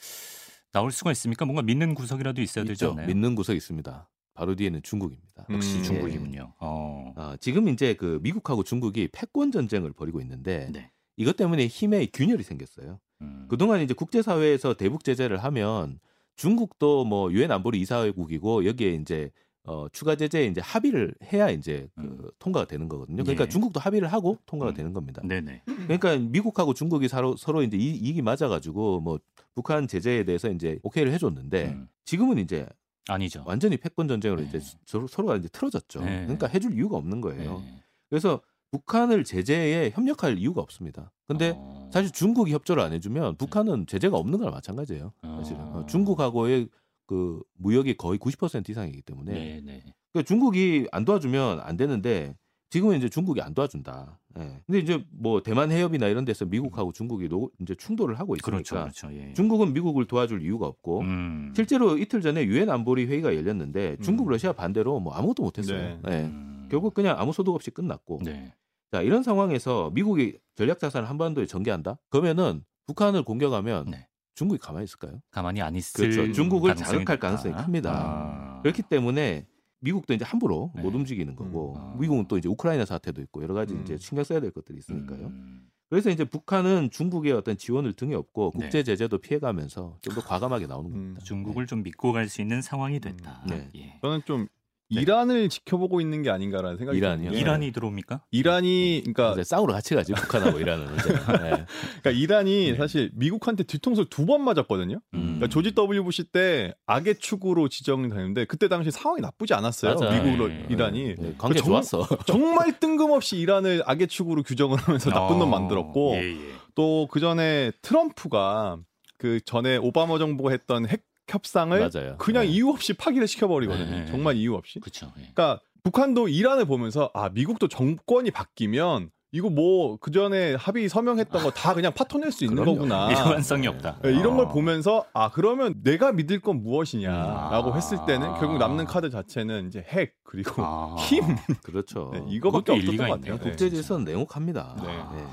나올 0.72 0.92
수가 0.92 1.12
있습니까? 1.12 1.44
뭔가 1.44 1.62
믿는 1.62 1.94
구석이라도 1.94 2.42
있어야. 2.42 2.64
않나요? 2.90 3.06
믿는 3.06 3.34
구석이 3.34 3.56
있습니다. 3.56 4.08
바로 4.34 4.54
뒤에는 4.54 4.82
중국입니다. 4.82 5.46
역시 5.50 5.78
음. 5.78 5.82
중국이군요. 5.82 6.54
어. 6.58 7.12
아, 7.16 7.36
지금 7.40 7.68
이제 7.68 7.94
그 7.94 8.18
미국하고 8.22 8.62
중국이 8.62 9.08
패권 9.12 9.52
전쟁을 9.52 9.92
벌이고 9.92 10.20
있는데 10.20 10.70
네. 10.72 10.90
이것 11.16 11.36
때문에 11.36 11.66
힘의 11.66 12.10
균열이 12.12 12.42
생겼어요. 12.42 12.98
음. 13.20 13.46
그동안 13.48 13.80
이제 13.80 13.92
국제사회에서 13.94 14.74
대북 14.74 15.04
제재를 15.04 15.42
하면 15.44 16.00
중국도 16.40 17.04
뭐 17.04 17.30
유엔 17.32 17.52
안보리 17.52 17.78
이사회국이고 17.80 18.64
여기에 18.64 18.94
이제 18.94 19.30
어, 19.64 19.88
추가 19.92 20.16
제재에 20.16 20.46
이제 20.46 20.62
합의를 20.62 21.14
해야 21.30 21.50
이제 21.50 21.86
그 21.94 22.00
음. 22.00 22.30
통과가 22.38 22.64
되는 22.64 22.88
거거든요. 22.88 23.22
그러니까 23.22 23.44
예. 23.44 23.48
중국도 23.48 23.78
합의를 23.78 24.10
하고 24.10 24.38
통과가 24.46 24.72
음. 24.72 24.74
되는 24.74 24.94
겁니다. 24.94 25.20
네네. 25.22 25.62
그러니까 25.66 26.16
미국하고 26.16 26.72
중국이 26.72 27.08
서로 27.08 27.36
서로 27.36 27.62
이제 27.62 27.76
이, 27.76 27.90
이익이 27.90 28.22
맞아가지고 28.22 29.00
뭐 29.00 29.20
북한 29.54 29.86
제재에 29.86 30.24
대해서 30.24 30.50
이제 30.50 30.78
오케이를 30.82 31.12
해줬는데 31.12 31.72
음. 31.72 31.88
지금은 32.06 32.38
이제 32.38 32.66
아니죠. 33.06 33.44
완전히 33.46 33.76
패권 33.76 34.08
전쟁으로 34.08 34.40
네. 34.40 34.48
이제 34.48 34.60
서로, 34.86 35.06
서로가 35.08 35.36
이제 35.36 35.48
틀어졌죠. 35.48 36.00
네. 36.00 36.22
그러니까 36.22 36.46
해줄 36.46 36.72
이유가 36.72 36.96
없는 36.96 37.20
거예요. 37.20 37.58
네. 37.58 37.82
그래서 38.08 38.40
북한을 38.72 39.24
제재에 39.24 39.90
협력할 39.90 40.38
이유가 40.38 40.60
없습니다. 40.60 41.12
근데 41.26 41.54
어. 41.56 41.90
사실 41.92 42.10
중국이 42.12 42.52
협조를 42.52 42.82
안 42.82 42.92
해주면 42.92 43.36
북한은 43.36 43.86
제재가 43.86 44.16
없는 44.16 44.38
거나 44.38 44.50
마찬가지예요. 44.50 45.12
사실은 45.22 45.60
어. 45.60 45.78
어, 45.78 45.86
중국하고의 45.86 46.68
그 47.06 47.42
무역이 47.58 47.96
거의 47.96 48.18
90% 48.18 48.68
이상이기 48.68 49.02
때문에 49.02 49.32
네네. 49.32 49.82
그러니까 50.12 50.26
중국이 50.26 50.86
안 50.92 51.04
도와주면 51.04 51.60
안 51.60 51.76
되는데 51.76 52.36
지금은 52.70 52.96
이제 52.96 53.08
중국이 53.08 53.42
안 53.42 53.52
도와준다. 53.52 54.20
예. 54.38 54.62
근데 54.64 54.78
이제 54.78 55.04
뭐 55.10 55.42
대만 55.42 55.72
해협이나 55.72 56.06
이런 56.06 56.24
데서 56.24 56.44
미국하고 56.44 56.92
중국이 56.92 57.28
노, 57.28 57.50
이제 57.60 57.74
충돌을 57.74 58.20
하고 58.20 58.36
그렇죠, 58.40 58.76
있으니까 58.76 58.82
그렇죠. 58.84 59.12
예. 59.12 59.32
중국은 59.34 59.72
미국을 59.72 60.06
도와줄 60.06 60.42
이유가 60.42 60.66
없고 60.66 61.00
음. 61.00 61.52
실제로 61.54 61.98
이틀 61.98 62.20
전에 62.20 62.44
유엔 62.44 62.70
안보리 62.70 63.06
회의가 63.06 63.34
열렸는데 63.34 63.96
중국 64.02 64.28
음. 64.28 64.30
러시아 64.30 64.52
반대로 64.52 65.00
뭐 65.00 65.12
아무것도 65.14 65.42
못했어요. 65.42 65.98
네. 66.04 66.12
예. 66.12 66.24
음. 66.26 66.68
결국 66.70 66.94
그냥 66.94 67.16
아무 67.18 67.32
소득 67.32 67.52
없이 67.52 67.72
끝났고 67.72 68.20
네. 68.22 68.54
자 68.90 69.02
이런 69.02 69.22
상황에서 69.22 69.90
미국이 69.94 70.38
전략 70.56 70.78
자산을 70.78 71.08
한반도에 71.08 71.46
전개한다? 71.46 71.98
그러면은 72.10 72.64
북한을 72.86 73.22
공격하면 73.22 73.90
네. 73.90 74.08
중국이 74.34 74.58
가만히 74.58 74.84
있을까요? 74.84 75.20
가만히 75.30 75.60
안 75.62 75.76
있을 75.76 76.10
그렇죠. 76.10 76.32
중국을 76.32 76.74
자극할. 76.74 77.18
가능성이 77.18 77.54
큽니다. 77.54 77.92
아. 77.92 78.60
그렇기 78.62 78.82
때문에 78.82 79.46
미국도 79.80 80.12
이제 80.14 80.24
함부로 80.24 80.72
네. 80.74 80.82
못 80.82 80.94
움직이는 80.94 81.36
거고 81.36 81.74
음. 81.76 81.80
아. 81.80 81.96
미국은 81.98 82.26
또 82.26 82.36
이제 82.36 82.48
우크라이나 82.48 82.84
사태도 82.84 83.20
있고 83.22 83.42
여러 83.42 83.54
가지 83.54 83.74
음. 83.74 83.82
이제 83.82 83.96
신경 83.98 84.24
써야 84.24 84.40
될 84.40 84.50
것들이 84.50 84.78
있으니까요. 84.78 85.26
음. 85.28 85.68
그래서 85.88 86.08
이제 86.10 86.24
북한은 86.24 86.90
중국의 86.90 87.32
어떤 87.32 87.56
지원을 87.56 87.92
등에 87.94 88.14
업고 88.14 88.52
네. 88.54 88.60
국제 88.64 88.82
제재도 88.82 89.18
피해가면서 89.18 89.98
좀 90.02 90.14
더 90.14 90.20
과감하게 90.20 90.66
나오는 90.66 90.90
음. 90.90 90.94
겁니다. 90.94 91.20
중국을 91.24 91.66
좀 91.66 91.82
믿고 91.82 92.12
갈 92.12 92.28
수 92.28 92.40
있는 92.40 92.60
상황이 92.62 92.98
됐다. 93.00 93.42
네. 93.48 93.68
예. 93.76 93.98
저는 94.02 94.22
좀 94.24 94.46
네. 94.92 95.02
이란을 95.02 95.48
지켜보고 95.48 96.00
있는 96.00 96.22
게 96.22 96.30
아닌가라는 96.30 96.76
생각이 96.78 96.98
이란이요? 96.98 97.30
드는데 97.30 97.40
이란이 97.40 97.72
들어옵니까? 97.72 98.22
이란이 98.30 99.02
그러니까, 99.04 99.32
이제 99.32 99.44
쌍으로 99.44 99.72
같이 99.72 99.94
가지 99.94 100.12
북한하고 100.12 100.58
이란은. 100.58 100.86
네. 100.96 101.64
그러니까 102.02 102.10
이란이 102.12 102.72
네. 102.72 102.76
사실 102.76 103.10
미국한테 103.14 103.62
뒤통수를 103.64 104.08
두 104.10 104.26
번 104.26 104.42
맞았거든요. 104.44 105.00
음. 105.14 105.20
그러니까 105.20 105.46
조지 105.48 105.74
W 105.74 106.04
부시 106.04 106.24
때 106.24 106.74
악의 106.86 107.18
축으로 107.18 107.68
지정이 107.68 108.08
되는데 108.08 108.44
그때 108.44 108.68
당시 108.68 108.90
상황이 108.90 109.20
나쁘지 109.20 109.54
않았어요. 109.54 109.94
맞아. 109.94 110.10
미국으로 110.12 110.48
네. 110.48 110.66
이란이 110.68 111.14
네, 111.16 111.34
관계 111.38 111.58
정- 111.58 111.66
좋았어. 111.68 112.06
정말 112.26 112.78
뜬금없이 112.78 113.36
이란을 113.38 113.82
악의 113.86 114.08
축으로 114.08 114.42
규정을 114.42 114.78
하면서 114.78 115.10
나쁜 115.10 115.38
놈 115.38 115.50
만들었고 115.50 116.14
예, 116.16 116.22
예. 116.32 116.36
또그 116.74 117.18
전에 117.20 117.72
트럼프가 117.82 118.78
그 119.18 119.40
전에 119.44 119.76
오바마 119.76 120.18
정부가 120.18 120.50
했던 120.50 120.88
핵 120.88 121.02
협상을 121.30 121.78
맞아요. 121.78 122.16
그냥 122.18 122.44
네. 122.44 122.48
이유 122.50 122.68
없이 122.68 122.92
파기를 122.94 123.26
시켜버리거든요. 123.26 123.90
네. 123.90 124.06
정말 124.06 124.36
이유 124.36 124.54
없이. 124.54 124.80
그렇죠. 124.80 125.06
예. 125.18 125.30
그러니까 125.34 125.60
북한도 125.82 126.28
이란을 126.28 126.64
보면서 126.66 127.10
아 127.14 127.28
미국도 127.30 127.68
정권이 127.68 128.30
바뀌면 128.30 129.10
이거 129.32 129.48
뭐 129.48 129.96
그 130.00 130.10
전에 130.10 130.54
합의 130.56 130.88
서명했던 130.88 131.42
거 131.42 131.50
다 131.52 131.72
그냥 131.74 131.92
파토낼 131.94 132.32
수 132.32 132.44
있는 132.44 132.56
그럼요. 132.64 132.78
거구나. 132.78 133.08
일관성이 133.14 133.68
없다. 133.68 134.00
네, 134.02 134.10
이런 134.10 134.36
걸 134.36 134.46
어. 134.46 134.48
보면서 134.48 135.06
아 135.14 135.30
그러면 135.30 135.74
내가 135.84 136.10
믿을 136.12 136.40
건 136.40 136.62
무엇이냐라고 136.62 137.70
아. 137.72 137.74
했을 137.76 137.98
때는 138.06 138.34
결국 138.40 138.58
남는 138.58 138.86
카드 138.86 139.08
자체는 139.08 139.68
이제 139.68 139.84
핵 139.88 140.14
그리고 140.24 140.62
아. 140.64 140.96
힘 140.98 141.22
그렇죠. 141.62 142.10
네, 142.12 142.24
이거밖에 142.28 142.72
없었던 142.72 142.96
것. 142.96 143.04
같아요. 143.04 143.36
네. 143.38 143.40
국제 143.50 143.70
질서는 143.70 144.04
냉혹합니다. 144.04 144.76
네. 144.82 144.86
네. 145.16 145.26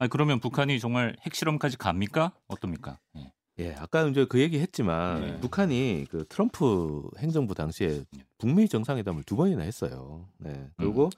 아니, 0.00 0.08
그러면 0.10 0.40
북한이 0.40 0.80
정말 0.80 1.14
핵실험까지 1.24 1.76
갑니까? 1.76 2.32
어떻습니까? 2.48 2.98
예. 3.16 3.30
예, 3.60 3.74
아까 3.78 4.06
이제 4.06 4.24
그 4.24 4.40
얘기 4.40 4.58
했지만 4.58 5.20
네. 5.20 5.40
북한이 5.40 6.06
그 6.10 6.24
트럼프 6.28 7.08
행정부 7.18 7.54
당시에 7.54 8.02
북미 8.38 8.68
정상회담을 8.68 9.22
두 9.22 9.36
번이나 9.36 9.62
했어요. 9.62 10.26
네. 10.38 10.68
그리고 10.76 11.10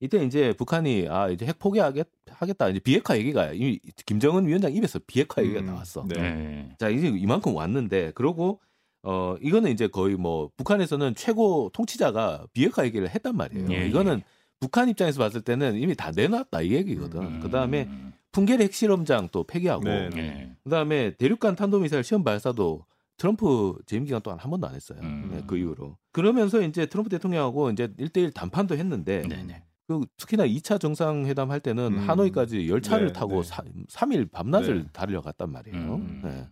이때 0.00 0.24
이제 0.24 0.52
북한이 0.54 1.06
아 1.08 1.28
이제 1.30 1.46
핵 1.46 1.58
포기하겠다 1.58 2.68
이제 2.70 2.80
비핵화 2.80 3.16
얘기가 3.16 3.52
이미 3.52 3.78
김정은 4.06 4.46
위원장 4.46 4.72
입에서 4.72 4.98
비핵화 5.06 5.42
얘기가 5.42 5.60
음, 5.60 5.66
나왔어. 5.66 6.04
네. 6.08 6.20
예. 6.20 6.76
자 6.78 6.88
이제 6.88 7.08
이만큼 7.08 7.54
왔는데 7.54 8.10
그러고 8.12 8.60
어 9.02 9.36
이거는 9.40 9.70
이제 9.70 9.86
거의 9.86 10.16
뭐 10.16 10.50
북한에서는 10.56 11.14
최고 11.14 11.70
통치자가 11.72 12.46
비핵화 12.52 12.84
얘기를 12.84 13.08
했단 13.08 13.36
말이에요. 13.36 13.72
예, 13.72 13.86
이거는 13.86 14.18
예. 14.18 14.24
북한 14.58 14.88
입장에서 14.88 15.20
봤을 15.20 15.42
때는 15.42 15.76
이미 15.76 15.94
다 15.94 16.10
내놨다 16.10 16.62
이 16.62 16.72
얘기거든. 16.72 17.20
음. 17.22 17.40
그 17.40 17.50
다음에 17.50 17.88
풍계리 18.34 18.64
핵실험장 18.64 19.28
또 19.30 19.44
폐기하고 19.44 19.84
네, 19.84 20.10
예. 20.16 20.50
그다음에 20.64 21.14
대륙간 21.16 21.54
탄도미사일 21.54 22.02
시험 22.02 22.24
발사도 22.24 22.84
트럼프 23.16 23.76
재임 23.86 24.04
기간 24.04 24.20
동안 24.22 24.40
한 24.40 24.50
번도 24.50 24.66
안 24.66 24.74
했어요. 24.74 24.98
음. 25.02 25.30
네, 25.32 25.42
그 25.46 25.56
이후로. 25.56 25.96
그러면서 26.10 26.60
이제 26.60 26.86
트럼프 26.86 27.08
대통령하고 27.10 27.70
이제 27.70 27.86
1대1 27.86 28.34
담판도 28.34 28.76
했는데 28.76 29.22
네네. 29.22 29.62
그 29.86 30.00
특히나 30.16 30.46
2차 30.46 30.80
정상회담 30.80 31.52
할 31.52 31.60
때는 31.60 31.94
음. 31.94 32.08
하노이까지 32.08 32.68
열차를 32.68 33.08
네, 33.08 33.12
타고 33.12 33.42
네. 33.42 33.48
사, 33.48 33.62
3일 33.88 34.32
밤낮을 34.32 34.82
네. 34.82 34.88
달려갔단 34.92 35.52
말이에요. 35.52 35.94
음. 35.94 36.20
네. 36.24 36.48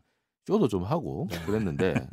쇼도 0.47 0.69
좀 0.69 0.85
하고 0.85 1.27
네. 1.33 1.39
그랬는데 1.45 2.07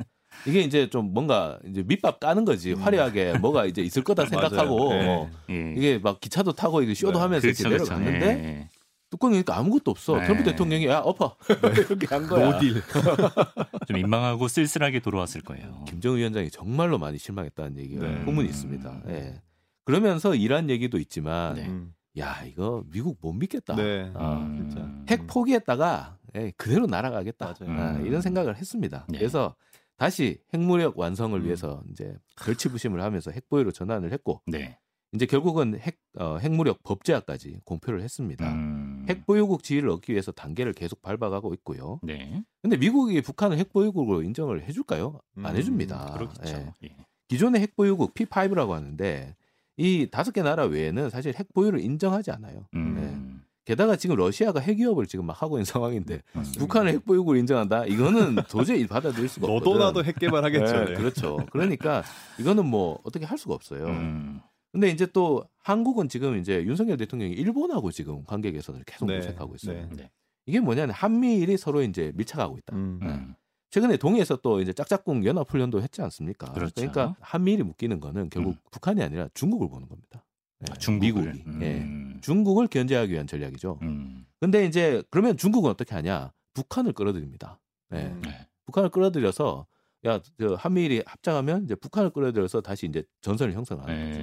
이게 0.48 0.62
이제 0.62 0.90
좀 0.90 1.12
뭔가 1.12 1.60
이제 1.68 1.84
밑밥 1.84 2.18
까는 2.18 2.44
거지 2.44 2.72
화려하게 2.72 3.38
뭐가 3.38 3.66
이제 3.66 3.82
있을 3.82 4.02
거다 4.02 4.26
생각하고 4.26 4.90
음. 4.90 4.96
맞아요. 4.96 5.10
어, 5.10 5.30
예. 5.50 5.74
이게 5.76 5.98
막 5.98 6.18
기차도 6.20 6.52
타고 6.52 6.82
이게 6.82 6.94
쇼도 6.94 7.12
네. 7.12 7.18
하면서 7.20 7.46
이렇게 7.46 7.62
그렇죠, 7.62 7.84
그렇죠. 7.84 7.98
내려갔는데 8.00 8.44
예. 8.44 8.68
뚜껑 9.10 9.34
이니까 9.34 9.56
아무것도 9.58 9.90
없어. 9.90 10.16
네. 10.16 10.22
트럼프 10.24 10.44
대통령이 10.44 10.86
야 10.86 11.00
엎어 11.00 11.36
이렇게 11.90 12.06
한 12.06 12.26
거야. 12.26 12.52
노딜. 12.52 12.80
좀 13.86 13.96
민망하고 13.96 14.46
쓸쓸하게 14.48 15.00
돌아왔을 15.00 15.42
거예요. 15.42 15.84
김정은 15.88 16.18
위원장이 16.18 16.50
정말로 16.50 16.98
많이 16.98 17.18
실망했다는 17.18 17.78
얘기가 17.78 18.06
네. 18.06 18.24
소문이 18.24 18.48
있습니다. 18.48 19.02
예. 19.08 19.42
그러면서 19.84 20.34
이란 20.36 20.70
얘기도 20.70 20.98
있지만 20.98 21.54
네. 21.56 21.66
음. 21.66 21.92
야 22.18 22.42
이거 22.44 22.84
미국 22.90 23.18
못 23.20 23.32
믿겠다. 23.32 23.74
네. 23.74 24.10
아, 24.14 24.38
음. 24.38 24.68
진짜. 24.68 24.88
핵 25.08 25.26
포기했다가 25.26 26.16
예, 26.36 26.52
그대로 26.56 26.86
날아가겠다. 26.86 27.48
아, 27.48 27.96
음. 27.96 28.06
이런 28.06 28.22
생각을 28.22 28.56
했습니다. 28.56 29.06
네. 29.08 29.18
그래서 29.18 29.56
다시 29.96 30.40
핵무력 30.54 30.98
완성을 30.98 31.38
음. 31.38 31.44
위해서 31.44 31.82
이제 31.90 32.14
결치부심을 32.36 33.02
하면서 33.02 33.32
핵보유로 33.32 33.72
전환을 33.72 34.12
했고 34.12 34.40
네. 34.46 34.78
이제 35.12 35.26
결국은 35.26 35.78
핵 35.78 35.98
어, 36.18 36.38
핵무력 36.38 36.82
법제화까지 36.84 37.58
공표를 37.64 38.02
했습니다. 38.02 38.50
음. 38.52 38.79
핵 39.10 39.26
보유국 39.26 39.62
지위를 39.62 39.88
얻기 39.90 40.12
위해서 40.12 40.32
단계를 40.32 40.72
계속 40.72 41.02
밟아가고 41.02 41.52
있고요. 41.54 42.00
네. 42.02 42.42
근데 42.62 42.76
미국이 42.76 43.20
북한을 43.20 43.58
핵 43.58 43.72
보유국으로 43.72 44.22
인정을 44.22 44.62
해줄까요? 44.64 45.20
안 45.42 45.52
음, 45.52 45.56
해줍니다. 45.56 46.14
그렇겠죠. 46.14 46.56
예. 46.56 46.72
예. 46.88 46.96
기존의 47.28 47.60
핵 47.60 47.76
보유국 47.76 48.14
P5라고 48.14 48.70
하는데 48.70 49.36
이 49.76 50.08
다섯 50.10 50.32
개 50.32 50.42
나라 50.42 50.64
외에는 50.64 51.10
사실 51.10 51.34
핵 51.36 51.52
보유를 51.54 51.80
인정하지 51.80 52.30
않아요. 52.32 52.66
음. 52.74 53.42
게다가 53.64 53.94
지금 53.94 54.16
러시아가 54.16 54.58
핵위협을 54.58 55.06
지금 55.06 55.26
막 55.26 55.40
하고 55.40 55.56
있는 55.56 55.64
상황인데 55.66 56.22
맞습니다. 56.32 56.60
북한을 56.60 56.92
핵보유국으로 56.94 57.38
인정한다? 57.38 57.86
이거는 57.86 58.36
도저히 58.48 58.86
받아들일 58.86 59.28
수가 59.28 59.46
없거든. 59.46 59.72
너도 59.72 59.84
나도 59.84 60.04
핵 60.04 60.18
개발하겠죠. 60.18 60.72
네, 60.72 60.84
네. 60.86 60.94
그렇죠. 60.94 61.46
그러니까 61.50 62.02
이거는 62.38 62.66
뭐 62.66 62.98
어떻게 63.04 63.24
할 63.24 63.38
수가 63.38 63.54
없어요. 63.54 63.86
음. 63.86 64.40
근데 64.72 64.88
이제 64.88 65.06
또 65.06 65.44
한국은 65.58 66.08
지금 66.08 66.36
이제 66.38 66.62
윤석열 66.64 66.96
대통령이 66.96 67.32
일본하고 67.32 67.90
지금 67.90 68.24
관계 68.24 68.52
개선을 68.52 68.84
계속 68.84 69.06
네, 69.06 69.16
모색하고 69.16 69.54
있어요. 69.56 69.88
네. 69.90 69.96
네. 69.96 70.10
이게 70.46 70.60
뭐냐면 70.60 70.90
한미일이 70.94 71.56
서로 71.56 71.82
이제 71.82 72.12
밀착하고 72.14 72.58
있다. 72.58 72.76
음. 72.76 73.00
음. 73.02 73.34
최근에 73.70 73.96
동해에서 73.98 74.36
또 74.36 74.60
이제 74.60 74.72
짝짝꿍 74.72 75.24
연합 75.24 75.48
훈련도 75.50 75.80
했지 75.80 76.02
않습니까? 76.02 76.52
그렇죠. 76.52 76.72
러니까 76.76 77.14
한미일이 77.20 77.62
묶이는 77.62 78.00
거는 78.00 78.30
결국 78.30 78.50
음. 78.50 78.56
북한이 78.70 79.02
아니라 79.02 79.28
중국을 79.34 79.68
보는 79.68 79.88
겁니다. 79.88 80.24
예, 80.68 80.78
중국을. 80.78 81.32
미국이. 81.32 81.44
음. 81.46 81.62
예. 81.62 82.20
중국을 82.20 82.66
견제하기 82.66 83.12
위한 83.12 83.26
전략이죠. 83.26 83.78
음. 83.82 84.26
근데 84.40 84.66
이제 84.66 85.02
그러면 85.10 85.36
중국은 85.36 85.70
어떻게 85.70 85.94
하냐? 85.94 86.32
북한을 86.54 86.92
끌어들입니다. 86.92 87.60
예. 87.94 88.06
음. 88.06 88.22
네. 88.24 88.46
북한을 88.66 88.90
끌어들여서 88.90 89.66
야, 90.06 90.20
저 90.38 90.54
한미일이 90.54 91.02
합작하면 91.06 91.64
이제 91.64 91.74
북한을 91.74 92.10
끌어들여서 92.10 92.62
다시 92.62 92.86
이제 92.86 93.04
전선을 93.20 93.52
형성하는 93.52 94.10
거죠. 94.10 94.20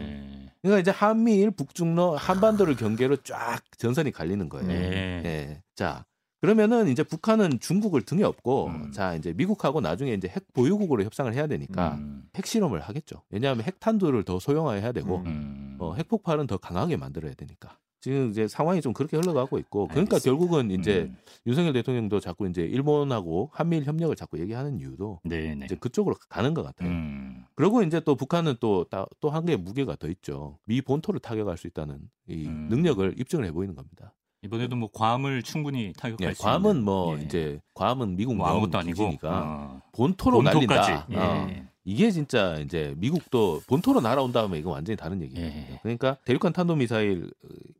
네. 0.67 0.71
그러니까 0.71 0.79
이제 0.79 0.91
한미일 0.91 1.51
북중러 1.51 2.15
한반도를 2.15 2.75
경계로 2.75 3.17
쫙 3.17 3.61
전선이 3.77 4.11
갈리는 4.11 4.49
거예요. 4.49 4.67
네. 4.67 5.21
예. 5.25 5.63
자, 5.75 6.05
그러면은 6.41 6.87
이제 6.87 7.03
북한은 7.03 7.59
중국을 7.59 8.01
등에 8.01 8.23
업고 8.23 8.67
음. 8.67 8.91
자, 8.91 9.15
이제 9.15 9.33
미국하고 9.33 9.81
나중에 9.81 10.13
이제 10.13 10.27
핵 10.27 10.53
보유국으로 10.53 11.03
협상을 11.03 11.33
해야 11.33 11.47
되니까 11.47 11.95
음. 11.95 12.23
핵실험을 12.35 12.81
하겠죠. 12.81 13.23
왜냐하면 13.29 13.63
핵탄두를 13.63 14.23
더 14.23 14.39
소형화해야 14.39 14.91
되고 14.91 15.23
음. 15.25 15.77
어, 15.79 15.95
핵폭발은 15.95 16.47
더 16.47 16.57
강하게 16.57 16.97
만들어야 16.97 17.33
되니까. 17.33 17.77
지금 17.99 18.29
이제 18.29 18.47
상황이 18.47 18.81
좀 18.81 18.93
그렇게 18.93 19.17
흘러가고 19.17 19.57
있고 19.59 19.87
그러니까 19.87 20.15
알겠습니다. 20.17 20.23
결국은 20.23 20.71
이제 20.71 21.09
음. 21.09 21.17
윤석열 21.45 21.73
대통령도 21.73 22.19
자꾸 22.19 22.47
이제 22.47 22.61
일본하고 22.61 23.49
한미일 23.51 23.85
협력을 23.85 24.15
자꾸 24.15 24.39
얘기하는 24.39 24.79
이유도 24.79 25.19
네네. 25.23 25.65
이제 25.65 25.75
그쪽으로 25.75 26.15
가는 26.29 26.53
것 26.53 26.63
같아요. 26.63 26.89
음. 26.89 27.45
그리고 27.55 27.81
이제 27.83 27.99
또 27.99 28.15
북한은 28.15 28.57
또또한 28.59 29.45
개의 29.45 29.57
무게가 29.57 29.95
더 29.95 30.07
있죠. 30.09 30.57
미 30.65 30.81
본토를 30.81 31.19
타격할 31.19 31.57
수 31.57 31.67
있다는 31.67 31.99
이 32.27 32.45
음. 32.45 32.67
능력을 32.69 33.15
입증을 33.19 33.45
해 33.45 33.51
보이는 33.51 33.75
겁니다. 33.75 34.13
이번에도 34.43 34.75
뭐 34.75 34.89
괌을 34.91 35.41
충분히 35.41 35.91
타격할 35.97 36.29
예, 36.29 36.33
수 36.35 36.43
괌은 36.43 36.69
있는. 36.71 36.83
뭐 36.85 37.17
예. 37.17 37.23
이제 37.23 37.59
괌은 37.73 38.15
미국 38.15 38.35
뭐 38.35 38.45
아무것도 38.47 38.77
아니고 38.77 39.11
어. 39.23 39.81
본토로 39.93 40.43
본토까지. 40.43 40.91
날린다. 40.91 41.07
예. 41.11 41.17
어. 41.17 41.66
이게 41.87 42.11
진짜 42.11 42.57
이제 42.59 42.93
미국도 42.97 43.61
본토로 43.65 44.01
날아온다면 44.01 44.59
이건 44.59 44.73
완전히 44.73 44.97
다른 44.97 45.21
얘기예요. 45.21 45.47
예. 45.47 45.79
그러니까 45.81 46.17
대륙간 46.25 46.51
탄도 46.51 46.75
미사일 46.75 47.31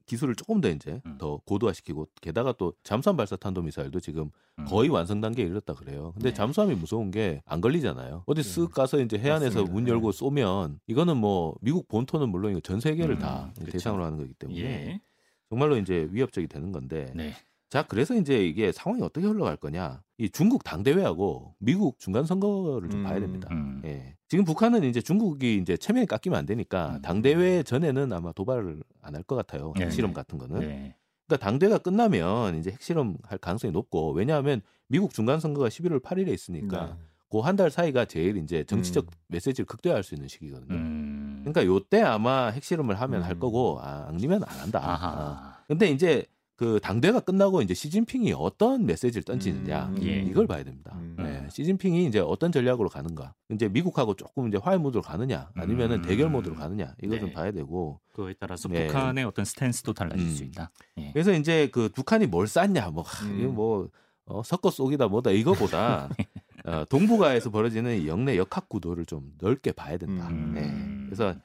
기술을 0.06 0.36
조금 0.36 0.62
더 0.62 0.70
이제 0.70 1.02
음. 1.06 1.18
더 1.18 1.42
고도화시키고 1.46 2.08
게다가 2.22 2.54
또 2.54 2.72
잠수함 2.84 3.18
발사 3.18 3.36
탄도 3.36 3.62
미사일도 3.64 4.00
지금 4.00 4.32
음. 4.60 4.66
거의 4.66 4.88
완성 4.88 5.20
단계에 5.20 5.46
이르렀다 5.46 5.74
그래요. 5.74 6.14
근데 6.14 6.30
네. 6.30 6.34
잠수함이 6.34 6.76
무서운 6.76 7.12
게 7.12 7.42
안 7.46 7.60
걸리잖아요. 7.60 8.24
어디 8.26 8.42
쓱 8.42 8.72
가서 8.72 9.02
이제 9.02 9.18
해안에서 9.18 9.60
맞습니다. 9.60 9.74
문 9.74 9.88
열고 9.90 10.14
쏘면 10.14 10.80
이거는 10.88 11.18
뭐 11.18 11.58
미국 11.60 11.90
본토는 11.90 12.30
물론이고 12.30 12.62
전 12.62 12.80
세계를 12.80 13.16
음, 13.16 13.20
다 13.20 13.52
그렇죠. 13.56 13.74
대상으로 13.74 14.06
하는 14.06 14.18
거기 14.18 14.32
때문에 14.36 14.60
예. 14.62 15.02
정말로 15.50 15.76
이제 15.76 16.08
위협적이 16.12 16.48
되는 16.48 16.72
건데 16.72 17.12
네. 17.14 17.34
자 17.70 17.84
그래서 17.84 18.16
이제 18.16 18.46
이게 18.46 18.72
상황이 18.72 19.02
어떻게 19.04 19.26
흘러갈 19.28 19.58
거냐 19.58 20.02
이 20.18 20.30
중국 20.30 20.64
당대회하고 20.64 21.56
미국 21.60 22.00
중간 22.00 22.26
선거를 22.26 22.90
좀 22.90 23.02
음, 23.02 23.04
봐야 23.04 23.20
됩니다. 23.20 23.50
음. 23.52 23.82
예. 23.86 24.16
지금 24.30 24.46
북한은 24.46 24.84
이제 24.84 25.02
중국이 25.02 25.58
이제 25.58 25.76
체면이 25.78 26.06
깎이면 26.08 26.38
안 26.40 26.46
되니까 26.46 26.96
음. 26.96 27.02
당대회 27.02 27.64
전에는 27.64 28.12
아마 28.14 28.32
도발을 28.32 28.82
안 29.02 29.16
할 29.16 29.24
것 29.24 29.36
같아요. 29.36 29.74
네, 29.78 29.86
핵실험 29.86 30.12
네. 30.12 30.16
같은 30.16 30.38
거는. 30.38 30.60
네. 30.60 30.96
그러니까 31.28 31.46
당대가 31.46 31.78
끝나면 31.78 32.58
이제 32.58 32.72
핵실험 32.72 33.18
할 33.24 33.38
가능성이 33.38 33.74
높고 33.74 34.12
왜냐하면 34.14 34.62
미국 34.88 35.14
중간 35.14 35.40
선거가 35.42 35.68
11월 35.68 36.02
8일에 36.02 36.30
있으니까 36.30 36.86
네. 36.86 36.94
그한 37.30 37.58
달 37.58 37.70
사이가 37.70 38.06
제일 38.06 38.38
이제 38.38 38.64
정치적 38.64 39.06
음. 39.06 39.10
메시지를 39.28 39.66
극대화할 39.66 40.04
수 40.04 40.16
있는 40.16 40.30
시기거든요. 40.30 40.74
음. 40.74 41.42
그러니까 41.44 41.66
요때 41.66 42.02
아마 42.02 42.48
핵실험을 42.48 42.96
하면 43.02 43.22
할 43.24 43.34
음. 43.34 43.40
거고 43.40 43.80
아, 43.82 44.08
아니면 44.08 44.42
안 44.46 44.58
한다. 44.60 44.80
아. 44.82 45.64
근데 45.68 45.90
이제 45.90 46.26
그 46.58 46.80
당대가 46.82 47.20
끝나고 47.20 47.62
이제 47.62 47.76
시진핑이 47.76 48.34
어떤 48.36 48.88
메시지를 48.88 49.24
던지느냐 49.24 49.94
음. 49.96 50.04
예. 50.04 50.22
이걸 50.22 50.48
봐야 50.48 50.64
됩니다. 50.64 50.92
음. 50.96 51.16
네, 51.20 51.48
시진핑이 51.52 52.08
이제 52.08 52.18
어떤 52.18 52.52
전략으로 52.52 52.90
가는가, 52.90 53.36
이제 53.52 53.70
미국하고 53.70 54.16
조금 54.16 54.48
이제 54.48 54.58
화해 54.58 54.78
모드로 54.78 55.04
가느냐, 55.04 55.52
아니면은 55.54 55.98
음. 55.98 56.02
대결 56.02 56.32
모드로 56.32 56.56
가느냐 56.56 56.96
이걸 57.04 57.20
좀 57.20 57.30
네. 57.30 57.34
봐야 57.36 57.52
되고. 57.52 58.00
그거에 58.12 58.34
따라서 58.40 58.68
네. 58.70 58.88
북한의 58.88 59.24
어떤 59.26 59.46
스탠스도 59.46 59.94
달라질 59.94 60.26
음. 60.26 60.32
수 60.32 60.44
있다. 60.44 60.72
예. 60.98 61.12
그래서 61.14 61.32
이제 61.32 61.70
그 61.72 61.90
북한이 61.90 62.26
뭘 62.26 62.48
쌌냐, 62.48 62.90
뭐 62.90 63.04
하, 63.04 63.28
음. 63.28 63.40
이거 63.40 63.52
뭐 63.52 63.90
어, 64.26 64.42
섞어 64.44 64.72
쏘기다 64.72 65.10
뭐다 65.10 65.30
이거보다 65.30 66.10
어, 66.66 66.86
동북아에서 66.90 67.52
벌어지는 67.52 68.02
이 68.02 68.08
영내 68.08 68.36
역학 68.36 68.68
구도를 68.68 69.06
좀 69.06 69.32
넓게 69.40 69.74
봐야 69.74 69.98
된다. 69.98 70.28
음. 70.30 70.54
네. 70.56 71.06
그래서 71.06 71.36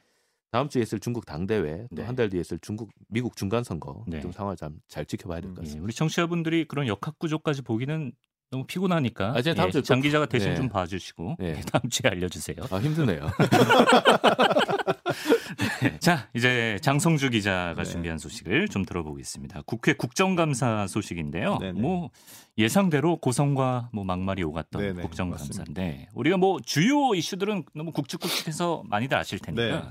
다음 0.53 0.69
주에 0.69 0.83
있을 0.83 1.01
중국 1.01 1.25
당대회, 1.25 1.87
또 1.89 1.97
네. 1.97 2.03
한달 2.05 2.29
뒤에 2.29 2.43
있을 2.43 2.59
중국 2.61 2.91
미국 3.09 3.37
중간 3.37 3.65
선거 3.65 4.05
네. 4.07 4.21
좀 4.21 4.33
상황을 4.33 4.55
좀잘 4.57 5.07
지켜봐야 5.07 5.41
될것 5.41 5.57
예, 5.57 5.61
같습니다. 5.63 5.83
우리 5.83 5.95
청취자분들이 5.95 6.67
그런 6.69 6.87
역학 6.87 7.19
구조까지 7.19 7.63
보기는 7.63 8.13
너무 8.51 8.67
피곤하니까 8.67 9.33
아, 9.35 9.41
제가 9.41 9.55
다음 9.55 9.69
예, 9.69 9.73
주에 9.73 9.81
또- 9.81 9.87
장 9.87 10.03
기자가 10.03 10.27
대신 10.27 10.51
네. 10.51 10.57
좀 10.57 10.69
봐주시고 10.69 11.37
네. 11.39 11.55
예, 11.57 11.61
다음 11.63 11.89
주에 11.89 12.11
알려주세요. 12.11 12.57
아 12.71 12.77
힘드네요. 12.77 13.31
자, 16.01 16.29
이제 16.35 16.77
장성주 16.83 17.31
기자가 17.31 17.83
네. 17.83 17.85
준비한 17.85 18.19
소식을 18.19 18.69
좀 18.69 18.85
들어보겠습니다. 18.85 19.63
국회 19.65 19.95
국정감사 19.95 20.87
소식인데요. 20.87 21.57
네네. 21.61 21.81
뭐 21.81 22.11
예상대로 22.59 23.17
고성과 23.17 23.89
뭐 23.95 24.05
막말이 24.05 24.43
오갔던 24.43 24.83
네네, 24.83 25.01
국정감사인데 25.01 26.09
우리가 26.13 26.37
뭐 26.37 26.61
주요 26.63 27.15
이슈들은 27.15 27.65
너무 27.75 27.91
굵직굵직해서 27.93 28.83
많이들 28.87 29.17
아실 29.17 29.39
테니까 29.39 29.81
네. 29.81 29.89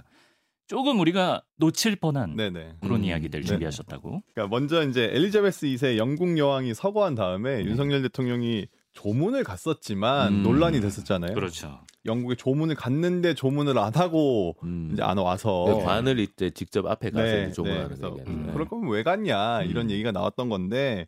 조금 0.71 1.01
우리가 1.01 1.41
놓칠 1.57 1.97
뻔한 1.97 2.37
네네. 2.37 2.75
그런 2.79 3.01
음, 3.01 3.03
이야기들 3.03 3.41
네. 3.41 3.45
준비하셨다고. 3.45 4.23
그러니까 4.33 4.47
먼저 4.55 4.87
이제 4.87 5.09
엘리자베스 5.11 5.65
2세 5.67 5.97
영국 5.97 6.37
여왕이 6.37 6.73
서거한 6.73 7.13
다음에 7.13 7.57
네. 7.57 7.65
윤석열 7.65 8.01
대통령이 8.03 8.67
조문을 8.93 9.43
갔었지만 9.43 10.33
음. 10.33 10.43
논란이 10.43 10.79
됐었잖아요. 10.79 11.33
그렇죠. 11.33 11.81
영국에 12.05 12.35
조문을 12.35 12.75
갔는데 12.75 13.33
조문을 13.33 13.77
안 13.77 13.93
하고 13.95 14.55
음. 14.63 14.91
이제 14.93 15.03
안 15.03 15.17
와서 15.17 15.65
그 15.65 15.83
관을 15.83 16.19
이제 16.19 16.49
직접 16.51 16.85
앞에 16.85 17.09
가서 17.09 17.25
네, 17.25 17.51
조문하는 17.51 17.81
네, 17.81 17.87
그래서 17.89 18.09
얘기하는 18.19 18.47
음, 18.47 18.53
그럴 18.53 18.65
거면 18.69 18.89
왜 18.91 19.03
갔냐 19.03 19.63
이런 19.63 19.87
음. 19.87 19.91
얘기가 19.91 20.13
나왔던 20.13 20.47
건데 20.47 21.05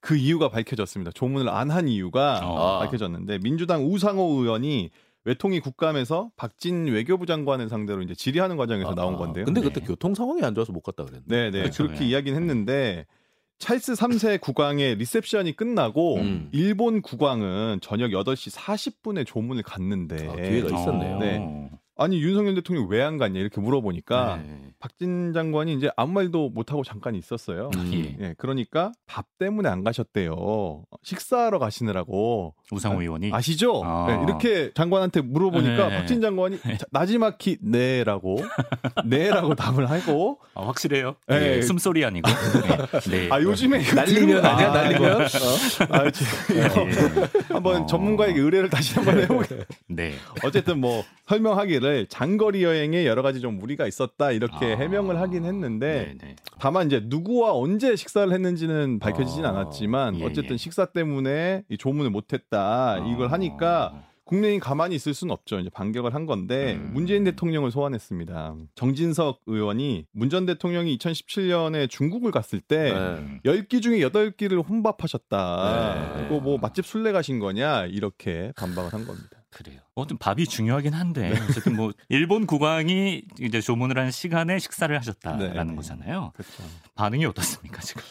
그 0.00 0.16
이유가 0.16 0.48
밝혀졌습니다. 0.48 1.12
조문을 1.12 1.48
안 1.48 1.70
한 1.70 1.86
이유가 1.86 2.40
어. 2.42 2.80
밝혀졌는데 2.80 3.38
민주당 3.44 3.86
우상호 3.86 4.40
의원이 4.40 4.90
외통위 5.24 5.60
국감에서 5.60 6.30
박진 6.36 6.86
외교부 6.86 7.26
장관을 7.26 7.68
상대로 7.68 8.02
이제 8.02 8.14
질의하는 8.14 8.56
과정에서 8.56 8.94
나온 8.94 9.16
건데요. 9.16 9.44
근데 9.46 9.60
네. 9.60 9.68
그때 9.68 9.80
교통 9.80 10.14
상황이 10.14 10.42
안 10.42 10.54
좋아서 10.54 10.72
못 10.72 10.80
갔다 10.82 11.04
그랬는데. 11.04 11.34
네, 11.36 11.50
네. 11.50 11.58
그렇죠, 11.62 11.84
그렇게 11.84 12.00
네. 12.00 12.06
이야기는 12.10 12.38
했는데 12.38 13.06
찰스 13.58 13.94
3세 13.94 14.40
국왕의 14.40 14.96
리셉션이 14.96 15.56
끝나고 15.56 16.16
음. 16.16 16.48
일본 16.52 17.00
국왕은 17.00 17.78
저녁 17.80 18.10
8시 18.10 18.54
40분에 18.54 19.26
조문을 19.26 19.62
갔는데 19.62 20.28
아, 20.28 20.34
기회가 20.34 20.66
있었네요. 20.68 21.18
네. 21.18 21.70
아니 21.96 22.20
윤석열 22.20 22.56
대통령 22.56 22.88
왜 22.88 23.00
안 23.00 23.18
갔냐 23.18 23.38
이렇게 23.38 23.60
물어보니까 23.60 24.42
네. 24.44 24.60
박진 24.80 25.32
장관이 25.32 25.74
이제 25.74 25.90
아무 25.96 26.12
말도 26.14 26.50
못 26.50 26.72
하고 26.72 26.82
잠깐 26.82 27.14
있었어요. 27.14 27.70
음. 27.76 27.90
예. 27.94 28.16
예, 28.20 28.34
그러니까 28.36 28.90
밥 29.06 29.26
때문에 29.38 29.68
안 29.68 29.84
가셨대요. 29.84 30.84
식사하러 31.04 31.60
가시느라고. 31.60 32.54
우상호 32.70 33.02
의원이 33.02 33.30
아시죠? 33.32 33.82
아. 33.84 34.06
네, 34.08 34.22
이렇게 34.24 34.70
장관한테 34.74 35.20
물어보니까 35.20 35.88
네. 35.88 35.96
박진 35.98 36.20
장관이 36.20 36.58
자, 36.60 36.86
나지막히 36.90 37.58
네라고 37.60 38.38
네라고 39.04 39.54
답을 39.54 39.90
하고 39.90 40.38
아, 40.54 40.66
확실해요. 40.66 41.16
네. 41.28 41.56
예, 41.58 41.62
숨소리 41.62 42.04
아니고. 42.04 42.28
네. 42.30 43.10
네. 43.10 43.28
아 43.30 43.40
요즘에 43.40 43.80
이거 43.82 43.94
날리면 43.94 44.44
아니야, 44.44 44.70
아, 44.70 44.74
날리면? 44.74 45.12
어? 45.22 45.24
아, 45.90 46.10
지- 46.10 46.24
예. 46.54 46.60
한번 47.52 47.82
어. 47.82 47.86
전문가에게 47.86 48.40
의뢰를 48.40 48.70
다시 48.70 48.94
한번 48.94 49.18
해보게. 49.20 49.64
네. 49.88 50.14
어쨌든 50.44 50.80
뭐 50.80 51.04
설명하기를 51.26 52.06
장거리 52.08 52.62
여행에 52.62 53.04
여러 53.06 53.22
가지 53.22 53.40
좀 53.40 53.58
무리가 53.58 53.86
있었다 53.86 54.30
이렇게 54.30 54.72
아. 54.74 54.76
해명을 54.78 55.20
하긴 55.20 55.44
했는데 55.44 56.14
네, 56.18 56.26
네. 56.28 56.36
다만 56.58 56.86
이제 56.86 57.02
누구와 57.04 57.52
언제 57.52 57.96
식사를 57.96 58.32
했는지는 58.32 58.98
밝혀지진 59.00 59.44
아, 59.44 59.50
않았지만 59.50 60.20
예, 60.20 60.24
어쨌든 60.24 60.54
예. 60.54 60.56
식사 60.56 60.86
때문에 60.86 61.62
이 61.68 61.76
조문을 61.76 62.10
못했다 62.10 62.53
이걸 63.12 63.28
아. 63.28 63.32
하니까 63.32 64.02
국민이 64.24 64.58
가만히 64.58 64.94
있을 64.96 65.12
수는 65.12 65.32
없죠. 65.32 65.58
이제 65.60 65.68
반격을 65.68 66.14
한 66.14 66.24
건데 66.24 66.74
음. 66.74 66.92
문재인 66.94 67.24
대통령을 67.24 67.70
소환했습니다. 67.70 68.54
정진석 68.74 69.42
의원이 69.46 70.06
문 70.12 70.30
전 70.30 70.46
대통령이 70.46 70.96
2017년에 70.96 71.90
중국을 71.90 72.30
갔을 72.30 72.60
때 72.60 72.94
네. 72.94 73.40
10끼 73.44 73.82
중에 73.82 73.98
8끼를 73.98 74.66
혼밥하셨다. 74.66 76.14
네. 76.16 76.26
이거 76.26 76.40
뭐 76.40 76.56
맛집 76.58 76.86
순례 76.86 77.12
가신 77.12 77.38
거냐 77.38 77.84
이렇게 77.84 78.52
반박을 78.56 78.92
한 78.94 79.04
겁니다. 79.06 79.28
그래요. 79.50 79.78
어떤 79.94 80.16
밥이 80.18 80.46
중요하긴 80.46 80.94
한데 80.94 81.28
네. 81.30 81.40
어쨌든 81.48 81.76
뭐 81.76 81.92
일본 82.08 82.46
국왕이 82.46 83.22
이제 83.40 83.60
조문을 83.60 83.98
한 83.98 84.10
시간에 84.10 84.58
식사를 84.58 84.96
하셨다라는 84.96 85.66
네. 85.68 85.74
거잖아요. 85.76 86.32
그렇죠. 86.34 86.62
반응이 86.94 87.26
어떻습니까 87.26 87.80
지금? 87.82 88.02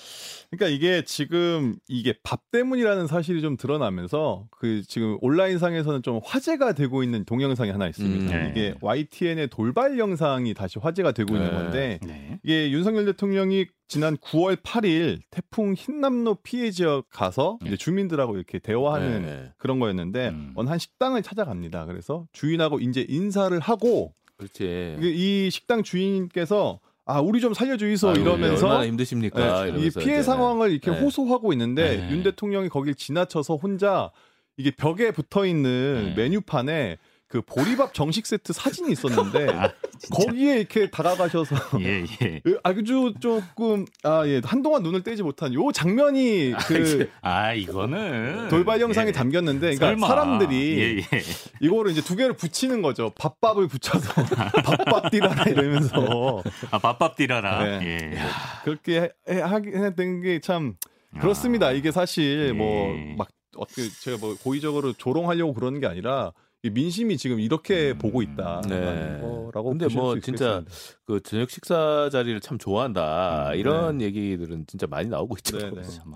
그러니까 0.55 0.67
이게 0.67 1.03
지금 1.03 1.75
이게 1.87 2.13
밥 2.23 2.51
때문이라는 2.51 3.07
사실이 3.07 3.41
좀 3.41 3.57
드러나면서 3.57 4.45
그 4.51 4.83
지금 4.87 5.17
온라인 5.21 5.57
상에서는 5.57 6.03
좀 6.03 6.19
화제가 6.23 6.73
되고 6.73 7.03
있는 7.03 7.25
동영상이 7.25 7.71
하나 7.71 7.87
있습니다. 7.87 8.25
음, 8.25 8.27
네. 8.29 8.51
이게 8.51 8.75
YTN의 8.81 9.49
돌발 9.49 9.97
영상이 9.97 10.53
다시 10.53 10.79
화제가 10.79 11.11
되고 11.13 11.35
있는 11.35 11.49
네. 11.49 11.55
건데 11.55 11.99
네. 12.03 12.39
이게 12.43 12.71
윤석열 12.71 13.05
대통령이 13.05 13.65
지난 13.87 14.15
9월 14.17 14.55
8일 14.57 15.21
태풍 15.31 15.73
흰남노 15.73 16.35
피해 16.43 16.71
지역 16.71 17.09
가서 17.09 17.57
네. 17.61 17.69
이제 17.69 17.77
주민들하고 17.77 18.35
이렇게 18.35 18.59
대화하는 18.59 19.21
네. 19.23 19.51
그런 19.57 19.79
거였는데 19.79 20.29
음. 20.29 20.53
어느 20.55 20.69
한 20.69 20.77
식당을 20.77 21.23
찾아갑니다. 21.23 21.85
그래서 21.85 22.27
주인하고 22.31 22.79
이제 22.79 23.05
인사를 23.09 23.59
하고 23.59 24.13
그렇지. 24.37 24.97
이 24.99 25.49
식당 25.51 25.83
주인께서 25.83 26.79
아 27.05 27.19
우리 27.19 27.41
좀 27.41 27.53
살려주이소 27.53 28.09
아유, 28.09 28.21
이러면서 28.21 28.67
얼마나 28.67 28.87
힘드십니까? 28.87 29.65
네, 29.65 29.69
이 29.71 29.89
피해 29.89 30.15
이제. 30.15 30.23
상황을 30.23 30.71
이렇게 30.71 30.91
네. 30.91 30.99
호소하고 30.99 31.51
있는데 31.53 31.97
네. 31.97 32.11
윤 32.11 32.23
대통령이 32.23 32.69
거길 32.69 32.95
지나쳐서 32.95 33.57
혼자 33.57 34.11
이게 34.55 34.71
벽에 34.71 35.11
붙어 35.11 35.45
있는 35.45 36.13
네. 36.15 36.23
메뉴판에 36.23 36.97
그 37.33 37.41
보리밥 37.41 37.95
정식 37.95 38.27
세트 38.27 38.53
사진이 38.53 38.91
있었는데 38.91 39.47
아. 39.57 39.71
거기에 40.11 40.57
이렇게 40.59 40.87
다가가셔서 40.91 41.55
예, 41.81 42.05
예. 42.21 42.41
아주 42.61 43.15
조금 43.19 43.85
아 44.03 44.23
예 44.27 44.39
한동안 44.45 44.83
눈을 44.83 45.01
떼지 45.01 45.23
못한 45.23 45.51
요 45.55 45.71
장면이 45.71 46.53
그 46.67 47.09
아, 47.23 47.53
이거는 47.55 48.49
돌발 48.49 48.79
영상에 48.81 49.07
예. 49.07 49.11
담겼는데 49.11 49.75
그러니까 49.77 49.85
설마. 49.87 50.07
사람들이 50.07 50.79
예, 50.79 50.97
예. 51.17 51.21
이거를 51.59 51.89
이제 51.91 52.01
두 52.01 52.15
개를 52.15 52.33
붙이는 52.35 52.83
거죠 52.83 53.11
밥밥을 53.17 53.67
붙여서 53.67 54.13
밥밥 54.63 55.09
띠라라 55.09 55.43
이러면서 55.45 56.43
아, 56.69 56.77
밥밥 56.77 57.15
띠라라. 57.15 57.79
네. 57.79 57.79
예. 58.13 58.17
그렇게 58.63 59.09
해- 59.27 59.41
하게 59.41 59.71
된게참 59.95 60.75
그렇습니다. 61.19 61.67
아. 61.67 61.71
이게 61.71 61.89
사실 61.91 62.49
예. 62.49 62.51
뭐막 62.51 63.27
어떻게 63.57 63.89
제가 63.89 64.17
뭐 64.19 64.35
고의적으로 64.43 64.93
조롱하려고 64.93 65.53
그러는 65.55 65.79
게 65.79 65.87
아니라 65.87 66.31
이 66.31 66.42
민심이 66.69 67.17
지금 67.17 67.39
이렇게 67.39 67.91
음. 67.91 67.97
보고 67.97 68.21
있다. 68.21 68.61
네. 68.67 69.19
거라고 69.19 69.69
근데 69.69 69.85
보실 69.85 69.99
뭐수 69.99 70.21
진짜 70.21 70.59
있겠습니다. 70.59 71.01
그 71.05 71.19
저녁 71.21 71.49
식사 71.49 72.09
자리를 72.11 72.39
참 72.39 72.57
좋아한다 72.57 73.51
음, 73.51 73.55
이런 73.55 74.01
얘기들은 74.01 74.65
진짜 74.67 74.87
많이 74.87 75.09
나오고 75.09 75.35
있죠. 75.39 75.57
네, 75.57 75.69
네. 75.69 75.81
참. 75.83 76.13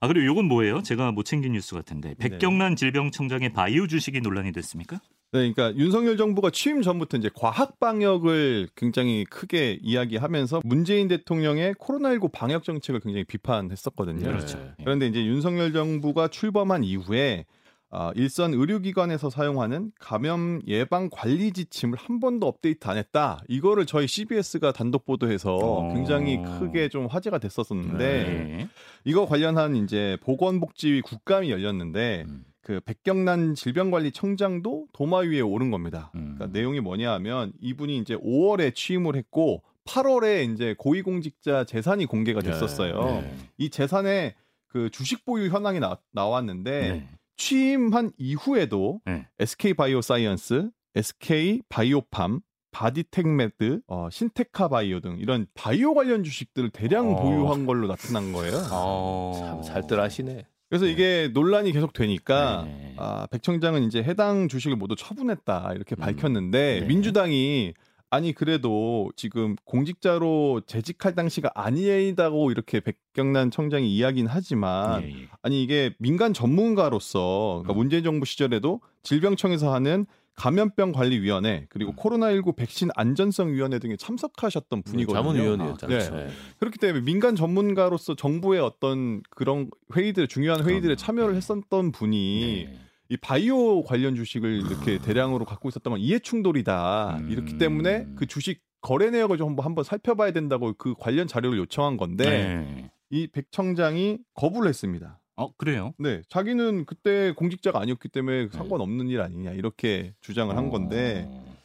아 0.00 0.08
그리고 0.08 0.26
요건 0.26 0.46
뭐예요? 0.46 0.82
제가 0.82 1.12
못 1.12 1.24
챙긴 1.24 1.52
뉴스 1.52 1.74
같은데 1.74 2.14
백경란 2.18 2.74
질병청장의 2.74 3.52
바이오 3.52 3.86
주식이 3.86 4.20
논란이 4.20 4.50
됐습니까? 4.52 5.00
네, 5.32 5.52
그러니까 5.52 5.78
윤석열 5.78 6.16
정부가 6.16 6.50
취임 6.50 6.82
전부터 6.82 7.18
이제 7.18 7.30
과학 7.32 7.78
방역을 7.78 8.70
굉장히 8.74 9.24
크게 9.26 9.78
이야기하면서 9.80 10.62
문재인 10.64 11.06
대통령의 11.06 11.74
코로나19 11.74 12.32
방역 12.32 12.64
정책을 12.64 13.00
굉장히 13.00 13.22
비판했었거든요. 13.24 14.24
그렇죠. 14.26 14.58
예. 14.58 14.82
그런데 14.82 15.06
이제 15.06 15.24
윤석열 15.24 15.72
정부가 15.72 16.26
출범한 16.28 16.82
이후에 16.82 17.44
아, 17.92 18.12
일선 18.14 18.54
의료기관에서 18.54 19.30
사용하는 19.30 19.90
감염 19.98 20.60
예방 20.68 21.10
관리 21.10 21.52
지침을 21.52 21.98
한 21.98 22.20
번도 22.20 22.46
업데이트 22.46 22.86
안 22.86 22.96
했다. 22.96 23.40
이거를 23.48 23.84
저희 23.84 24.06
CBS가 24.06 24.72
단독 24.72 25.04
보도해서 25.04 25.56
어. 25.56 25.92
굉장히 25.92 26.40
크게 26.40 26.88
좀 26.88 27.06
화제가 27.06 27.38
됐었었는데 27.38 28.04
예. 28.04 28.68
이거 29.04 29.26
관련한 29.26 29.74
이제 29.74 30.16
보건복지위 30.22 31.02
국감이 31.02 31.50
열렸는데 31.50 32.26
음. 32.28 32.44
그 32.62 32.80
백경란 32.84 33.56
질병관리청장도 33.56 34.86
도마 34.92 35.18
위에 35.20 35.40
오른 35.40 35.72
겁니다. 35.72 36.12
음. 36.14 36.36
그러니까 36.36 36.46
내용이 36.58 36.78
뭐냐 36.78 37.12
하면 37.14 37.52
이분이 37.60 37.98
이제 37.98 38.14
5월에 38.16 38.72
취임을 38.72 39.16
했고 39.16 39.64
8월에 39.84 40.52
이제 40.52 40.76
고위공직자 40.78 41.64
재산이 41.64 42.06
공개가 42.06 42.40
됐었어요. 42.40 43.22
네. 43.22 43.34
이 43.58 43.70
재산에 43.70 44.36
그 44.68 44.88
주식 44.90 45.24
보유 45.24 45.48
현황이 45.48 45.80
나, 45.80 45.98
나왔는데 46.12 46.80
네. 46.80 47.08
취임한 47.40 48.12
이후에도 48.18 49.00
네. 49.06 49.26
SK 49.38 49.72
바이오사이언스, 49.72 50.68
SK 50.94 51.62
바이오팜, 51.70 52.40
바디텍메드, 52.70 53.80
어, 53.88 54.08
신테카 54.10 54.68
바이오 54.68 55.00
등 55.00 55.16
이런 55.18 55.46
바이오 55.54 55.94
관련 55.94 56.22
주식들을 56.22 56.68
대량 56.68 57.14
어. 57.14 57.22
보유한 57.22 57.64
걸로 57.64 57.88
나타난 57.88 58.32
거예요. 58.32 58.58
어. 58.70 59.32
참 59.38 59.62
살뜰하시네. 59.62 60.46
그래서 60.68 60.84
이게 60.84 61.30
논란이 61.32 61.72
계속 61.72 61.94
되니까 61.94 62.64
네. 62.66 62.94
아, 62.98 63.26
백 63.30 63.42
청장은 63.42 63.84
이제 63.84 64.02
해당 64.02 64.46
주식을 64.46 64.76
모두 64.76 64.94
처분했다 64.94 65.72
이렇게 65.74 65.96
음. 65.96 65.98
밝혔는데 65.98 66.80
네. 66.80 66.86
민주당이 66.86 67.72
아니 68.10 68.32
그래도 68.32 69.10
지금 69.14 69.54
공직자로 69.64 70.62
재직할 70.66 71.14
당시가 71.14 71.52
아니다고 71.54 72.50
이렇게 72.50 72.80
백경란 72.80 73.52
청장이 73.52 73.88
이야기는 73.94 74.28
하지만 74.28 75.04
예, 75.04 75.08
예. 75.08 75.28
아니 75.42 75.62
이게 75.62 75.94
민간 75.98 76.32
전문가로서 76.32 77.62
그러니까 77.62 77.72
음. 77.72 77.76
문재인 77.78 78.02
정부 78.02 78.26
시절에도 78.26 78.80
질병청에서 79.04 79.72
하는 79.72 80.06
감염병 80.34 80.92
관리위원회 80.92 81.66
그리고 81.68 81.92
음. 81.92 81.96
코로나19 81.96 82.56
백신 82.56 82.88
안전성 82.96 83.52
위원회 83.52 83.78
등에 83.78 83.96
참석하셨던 83.96 84.82
분이거든요. 84.82 85.22
자문위원이었잖아요. 85.22 85.98
네. 85.98 86.10
네. 86.10 86.30
그렇기 86.58 86.78
때문에 86.78 87.04
민간 87.04 87.36
전문가로서 87.36 88.16
정부의 88.16 88.60
어떤 88.60 89.22
그런 89.30 89.70
회의들 89.94 90.26
중요한 90.26 90.60
회의들에 90.60 90.94
그럼요. 90.94 90.96
참여를 90.96 91.32
네. 91.34 91.36
했었던 91.36 91.92
분이 91.92 92.66
네. 92.70 92.78
이 93.10 93.16
바이오 93.16 93.82
관련 93.82 94.14
주식을 94.14 94.62
이렇게 94.66 94.98
대량으로 94.98 95.44
갖고 95.44 95.68
있었던 95.68 95.90
건 95.90 96.00
이해 96.00 96.20
충돌이다. 96.20 97.18
음. 97.20 97.30
이렇기 97.30 97.58
때문에 97.58 98.06
그 98.16 98.26
주식 98.26 98.62
거래 98.80 99.10
내역을 99.10 99.36
좀 99.36 99.48
한번, 99.50 99.64
한번 99.66 99.84
살펴봐야 99.84 100.32
된다고 100.32 100.72
그 100.78 100.94
관련 100.98 101.26
자료를 101.26 101.58
요청한 101.58 101.96
건데 101.96 102.24
네. 102.24 102.90
이 103.10 103.26
백 103.26 103.50
청장이 103.50 104.18
거부를 104.34 104.68
했습니다. 104.68 105.18
어 105.36 105.52
그래요? 105.56 105.92
네, 105.98 106.22
자기는 106.28 106.84
그때 106.86 107.32
공직자가 107.32 107.80
아니었기 107.80 108.08
때문에 108.08 108.48
상관없는 108.52 109.08
일 109.08 109.20
아니냐 109.22 109.52
이렇게 109.52 110.14
주장을 110.20 110.54
한 110.56 110.70
건데 110.70 111.24
어. 111.26 111.56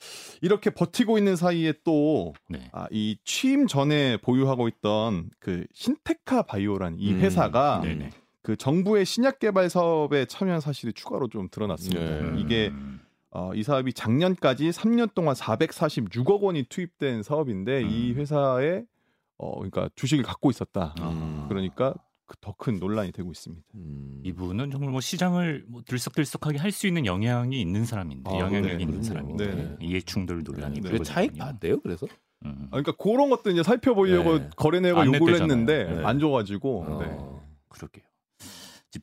이렇게 0.41 0.69
버티고 0.71 1.17
있는 1.17 1.36
사이에 1.36 1.73
또 1.84 2.34
네. 2.49 2.69
아, 2.71 2.88
이 2.89 3.17
취임 3.23 3.67
전에 3.67 4.17
보유하고 4.17 4.67
있던 4.69 5.29
그 5.39 5.65
신테카 5.73 6.43
바이오라는 6.43 6.99
이 6.99 7.12
음, 7.13 7.19
회사가 7.19 7.81
네네. 7.84 8.10
그 8.45 8.55
정부의 8.55 9.05
신약 9.05 9.39
개발 9.39 9.71
사업에 9.71 10.25
참여한 10.25 10.62
사실이 10.62 10.93
추가로 10.93 11.29
좀 11.29 11.47
드러났습니다. 11.49 12.31
네. 12.31 12.39
이게 12.39 12.67
음. 12.67 12.99
어, 13.31 13.51
이 13.55 13.63
사업이 13.63 13.91
작년까지 13.93 14.69
3년 14.69 15.15
동안 15.15 15.34
446억 15.34 16.41
원이 16.41 16.65
투입된 16.69 17.23
사업인데 17.23 17.81
이 17.81 18.12
음. 18.12 18.17
회사에 18.17 18.84
어, 19.39 19.55
그러니까 19.55 19.89
주식을 19.95 20.23
갖고 20.23 20.51
있었다. 20.51 20.93
아. 20.99 21.45
그러니까 21.49 21.95
더큰 22.39 22.77
논란이 22.79 23.13
되고 23.13 23.31
있습니다. 23.31 23.63
음. 23.73 24.21
이분은 24.23 24.69
정말 24.69 24.91
뭐 24.91 25.01
시장을 25.01 25.65
뭐 25.67 25.81
들썩들썩하게 25.88 26.60
할 26.60 26.71
수 26.71 26.86
있는 26.86 27.08
영향이 27.08 27.60
있는 27.60 27.84
사람인데 27.84 28.29
아, 28.29 28.39
영향력이 28.39 28.77
네, 28.77 28.84
있는. 28.84 29.01
사람인데 29.01 29.55
네. 29.55 29.75
이해 29.81 30.01
충돌 30.01 30.43
논란이 30.43 30.81
네. 30.81 30.89
그 30.91 30.99
차익 31.03 31.31
불거졌군요. 31.31 31.43
봤대요. 31.43 31.79
그래서 31.81 32.05
음. 32.45 32.67
아, 32.67 32.79
그러니까 32.79 32.91
그런 32.91 33.31
것도 33.31 33.49
이제 33.49 33.63
살펴보려고 33.63 34.38
네. 34.38 34.49
거래 34.55 34.81
내역을 34.81 35.01
안 35.01 35.13
요구를. 35.15 35.41
했는데 35.41 35.84
네. 35.95 36.03
안 36.05 36.19
줘가지고 36.19 36.84
어. 36.84 36.99
네. 37.01 37.17
그러게요. 37.69 38.05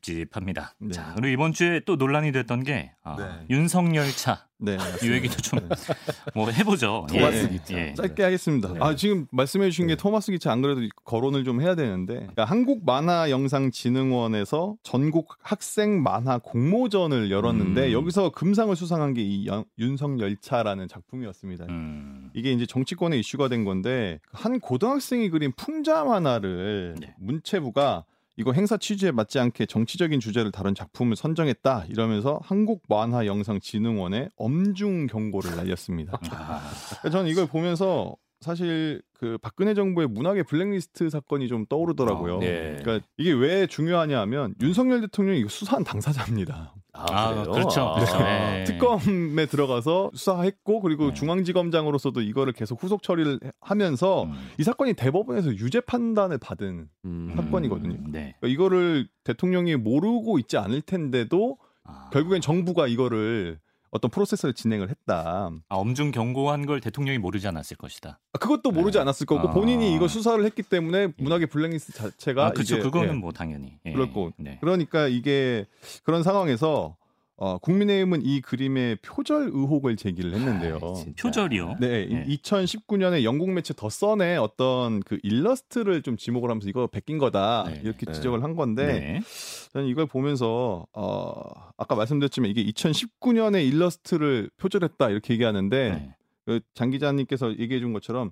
찝찝합니다. 0.01 0.75
네. 0.79 0.91
자, 0.91 1.13
그리고 1.15 1.27
이번 1.27 1.53
주에 1.53 1.81
또 1.85 1.95
논란이 1.95 2.31
됐던 2.31 2.63
게 2.63 2.91
아, 3.03 3.15
네. 3.17 3.45
윤석열차 3.49 4.47
네, 4.59 4.77
이. 5.03 5.11
얘기도 5.11 5.35
좀 5.37 5.59
네. 5.59 5.75
뭐 6.33 6.49
해보죠. 6.49 7.05
토마스 7.09 7.43
예, 7.45 7.49
기차. 7.49 7.77
예. 7.77 7.93
짧게 7.95 8.23
하겠습니다. 8.23 8.71
네. 8.73 8.79
아 8.81 8.95
지금 8.95 9.27
말씀해 9.31 9.69
주신 9.69 9.87
게 9.87 9.95
토마스 9.95 10.31
기차 10.31 10.51
안 10.53 10.61
그래도 10.61 10.81
거론을 11.03 11.43
좀 11.43 11.59
해야 11.61 11.75
되는데 11.75 12.13
그러니까 12.15 12.45
한국 12.45 12.85
만화 12.85 13.29
영상 13.29 13.71
진흥원에서 13.71 14.77
전국 14.83 15.35
학생 15.41 16.01
만화 16.01 16.37
공모전을 16.37 17.29
열었는데 17.29 17.87
음. 17.87 17.91
여기서 17.91 18.29
금상을 18.29 18.73
수상한 18.75 19.13
게 19.13 19.21
이 19.23 19.49
윤석열차라는 19.79 20.87
작품이었습니다. 20.87 21.65
음, 21.69 22.29
이게 22.33 22.51
이제 22.51 22.65
정치권의 22.65 23.19
이슈가 23.19 23.47
된 23.47 23.63
건데 23.63 24.19
한 24.31 24.59
고등학생이 24.59 25.29
그린 25.29 25.51
풍자 25.55 26.03
만화를 26.03 26.95
네. 26.99 27.13
문체부가 27.19 28.03
이거 28.35 28.51
행사 28.51 28.77
취지에 28.77 29.11
맞지 29.11 29.39
않게 29.39 29.65
정치적인 29.67 30.19
주제를 30.19 30.51
다룬 30.51 30.73
작품을 30.73 31.15
선정했다 31.15 31.85
이러면서 31.89 32.39
한국 32.43 32.81
만화 32.89 33.25
영상 33.25 33.59
진흥원에 33.59 34.29
엄중 34.37 35.07
경고를 35.07 35.55
날렸습니다. 35.55 36.19
아, 36.31 37.09
저는 37.09 37.29
이걸 37.29 37.45
보면서 37.47 38.15
사실 38.41 39.01
그 39.13 39.37
박근혜 39.41 39.73
정부의 39.73 40.07
문학의 40.09 40.43
블랙리스트 40.43 41.09
사건이 41.09 41.47
좀 41.47 41.65
떠오르더라고요. 41.67 42.37
어, 42.37 42.39
네. 42.39 42.77
그러니까 42.81 43.07
이게 43.17 43.31
왜 43.31 43.67
중요하냐면 43.67 44.53
윤석열 44.61 45.01
대통령이 45.01 45.45
수사한 45.47 45.83
당사자입니다. 45.83 46.73
아, 46.93 47.33
그래요? 47.33 47.51
그렇죠. 47.51 47.81
아. 47.81 47.95
그렇죠. 47.95 48.19
네. 48.19 48.63
특검에 48.65 49.45
들어가서 49.47 50.11
수사했고 50.13 50.81
그리고 50.81 51.07
네. 51.07 51.13
중앙지검장으로서도 51.13 52.21
이거를 52.21 52.53
계속 52.53 52.81
후속 52.81 53.01
처리를 53.01 53.39
하면서 53.59 54.23
음, 54.23 54.33
이 54.59 54.63
사건이 54.63 54.93
대법원에서 54.93 55.55
유죄 55.55 55.81
판단을 55.81 56.37
받은 56.37 56.87
음. 57.05 57.33
사건이거든요. 57.35 57.97
네. 58.11 58.35
그러니까 58.39 58.47
이거를 58.47 59.07
대통령이 59.23 59.75
모르고 59.75 60.37
있지 60.39 60.57
않을 60.57 60.81
텐데도 60.81 61.57
아, 61.83 62.09
결국엔 62.13 62.41
정부가 62.41 62.87
이거를 62.87 63.59
어떤 63.93 64.09
프로세스를 64.09 64.55
진행을 64.55 64.89
했다. 64.89 65.51
아, 65.69 65.75
엄중 65.75 66.09
경고한 66.09 66.65
걸 66.65 66.81
대통령이 66.81 67.19
모르지 67.19 67.47
않았을 67.47 67.77
것이다. 67.77 68.19
아, 68.33 68.37
그것도 68.39 68.71
모르지 68.71 68.97
네. 68.97 69.01
않았을 69.03 69.27
거고 69.27 69.49
아. 69.49 69.51
본인이 69.51 69.93
이거 69.93 70.07
수사를 70.07 70.43
했기 70.43 70.63
때문에 70.63 71.09
문학의 71.17 71.45
블랙리스트 71.47 71.93
자체가 71.93 72.47
아, 72.47 72.49
그렇죠. 72.49 72.79
그거는 72.79 73.09
예. 73.09 73.13
뭐 73.13 73.31
당연히. 73.31 73.77
예. 73.85 73.93
그럴 73.93 74.07
거고. 74.07 74.31
네. 74.37 74.57
그러니까 74.61 75.07
이게 75.07 75.67
그런 76.03 76.23
상황에서 76.23 76.97
어, 77.35 77.57
국민의힘은 77.57 78.21
이 78.23 78.41
그림에 78.41 78.95
표절 79.01 79.49
의혹을 79.53 79.95
제기를 79.97 80.33
했는데요. 80.33 80.75
아. 80.81 81.03
표절이요. 81.19 81.77
네, 81.79 82.05
네. 82.05 82.25
2019년에 82.25 83.23
영국 83.23 83.49
매체 83.51 83.73
더 83.73 83.89
선에 83.89 84.37
어떤 84.37 84.99
그 85.01 85.17
일러스트를 85.23 86.03
좀 86.03 86.15
지목을 86.15 86.49
하면서 86.49 86.69
이거 86.69 86.85
베낀 86.87 87.17
거다 87.17 87.65
네. 87.67 87.81
이렇게 87.83 88.05
네. 88.05 88.13
지적을 88.13 88.43
한 88.43 88.55
건데 88.55 88.85
네. 88.85 89.19
저는 89.73 89.87
이걸 89.87 90.05
보면서 90.05 90.85
어 90.93 91.33
아까 91.77 91.95
말씀드렸지만 91.95 92.51
이게 92.51 92.63
2019년에 92.65 93.67
일러스트를 93.67 94.51
표절했다 94.57 95.09
이렇게 95.09 95.33
얘기하는데 95.33 95.89
네. 95.89 96.15
그장 96.45 96.91
기자님께서 96.91 97.57
얘기해 97.57 97.79
준 97.79 97.93
것처럼 97.93 98.31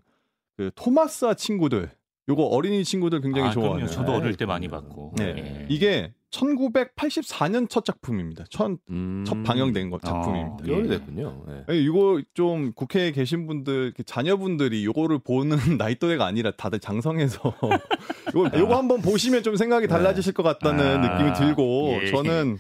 그 0.58 0.70
토마스와 0.76 1.34
친구들 1.34 1.90
요거 2.30 2.44
어린이 2.44 2.84
친구들 2.84 3.22
굉장히 3.22 3.50
아, 3.50 3.52
좋아하는 3.52 3.88
그럼요. 3.88 3.92
저도 3.92 4.12
네. 4.12 4.18
어릴 4.20 4.38
때 4.38 4.46
많이 4.46 4.68
봤고. 4.68 5.16
네. 5.18 5.26
예. 5.38 5.66
이게 5.70 6.14
1984년 6.32 7.70
첫 7.70 7.86
작품입니다. 7.86 8.46
첫, 8.50 8.72
음. 8.90 9.24
첫 9.28 9.44
방영된 9.44 9.90
거 9.90 10.00
작품입니다. 10.00 10.54
어, 10.54 10.58
꽤 10.64 10.72
예. 10.72 10.76
오래됐군요. 10.76 11.44
네. 11.48 11.64
아니, 11.68 11.84
이거 11.84 12.22
좀 12.34 12.72
국회에 12.74 13.12
계신 13.12 13.48
분들 13.48 13.94
자녀분들이 14.06 14.82
이거를 14.82 15.20
보는 15.20 15.58
나이 15.78 15.96
또래가 15.96 16.26
아니라 16.26 16.52
다들 16.52 16.80
장성해서 16.80 17.54
이거 18.30 18.48
이거 18.48 18.78
한번 18.78 19.02
보시면 19.02 19.44
좀 19.44 19.56
생각이 19.56 19.88
달라지실 19.88 20.34
것 20.34 20.44
같다는 20.44 21.04
아, 21.04 21.18
느낌이 21.18 21.34
들고 21.34 22.00
예. 22.04 22.12
저는 22.12 22.58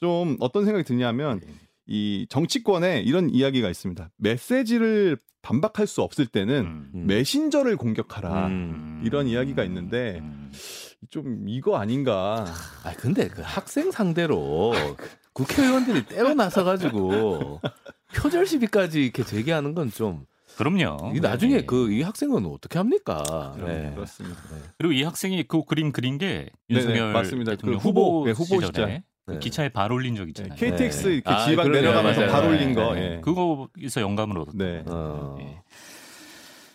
좀 0.00 0.36
어떤 0.40 0.64
생각이 0.64 0.84
드냐면 0.84 1.40
네. 1.40 1.52
이 1.86 2.26
정치권에 2.28 3.00
이런 3.00 3.30
이야기가 3.30 3.68
있습니다. 3.68 4.10
메시지를 4.16 5.18
반박할 5.42 5.86
수 5.86 6.02
없을 6.02 6.26
때는 6.26 6.60
음. 6.64 6.90
음. 6.94 7.06
메신저를 7.06 7.76
공격하라 7.76 8.46
음. 8.46 9.02
이런 9.04 9.26
이야기가 9.26 9.64
있는데 9.64 10.20
음. 10.22 10.50
좀 11.12 11.44
이거 11.46 11.76
아닌가. 11.76 12.46
아 12.84 12.92
근데 12.96 13.28
그 13.28 13.42
학생 13.44 13.90
상대로 13.90 14.72
국회의원들이 15.34 16.06
때로 16.06 16.32
나서 16.32 16.64
가지고 16.64 17.60
표절 18.16 18.46
시비까지 18.46 19.02
이렇게 19.04 19.22
제기하는 19.22 19.74
건 19.74 19.90
좀 19.90 20.24
그럼요. 20.56 21.12
나중에 21.20 21.56
네. 21.58 21.66
그이 21.66 22.02
학생은 22.02 22.46
어떻게 22.46 22.78
합니까? 22.78 23.54
네. 23.58 23.92
그렇습니다. 23.94 24.38
그리고 24.78 24.92
이 24.92 25.02
학생이 25.02 25.44
그 25.44 25.64
그림 25.64 25.92
그린 25.92 26.16
게 26.18 26.50
윤석열 26.70 26.94
네네, 27.00 27.12
맞습니다. 27.12 27.50
대통령 27.52 27.78
그 27.78 27.82
후보, 27.88 28.20
후보, 28.20 28.26
네, 28.26 28.32
후보 28.32 28.44
시절에 28.44 28.66
시절. 28.66 29.02
그 29.26 29.32
네. 29.32 29.38
기차에 29.38 29.68
발 29.70 29.92
올린 29.92 30.14
적 30.16 30.24
네, 30.24 30.28
있잖아요. 30.30 30.54
KTX 30.56 31.08
네. 31.08 31.14
이렇게 31.14 31.30
아, 31.30 31.44
지방 31.46 31.64
그러네요. 31.66 31.90
내려가면서. 31.92 32.26
발 32.26 32.42
네. 32.42 32.48
올린 32.48 32.74
거. 32.74 32.94
네. 32.94 33.00
예. 33.16 33.20
그거에서 33.22 34.00
영감을 34.00 34.38
얻었다. 34.38 34.58
네. 34.58 34.82
어. 34.86 35.36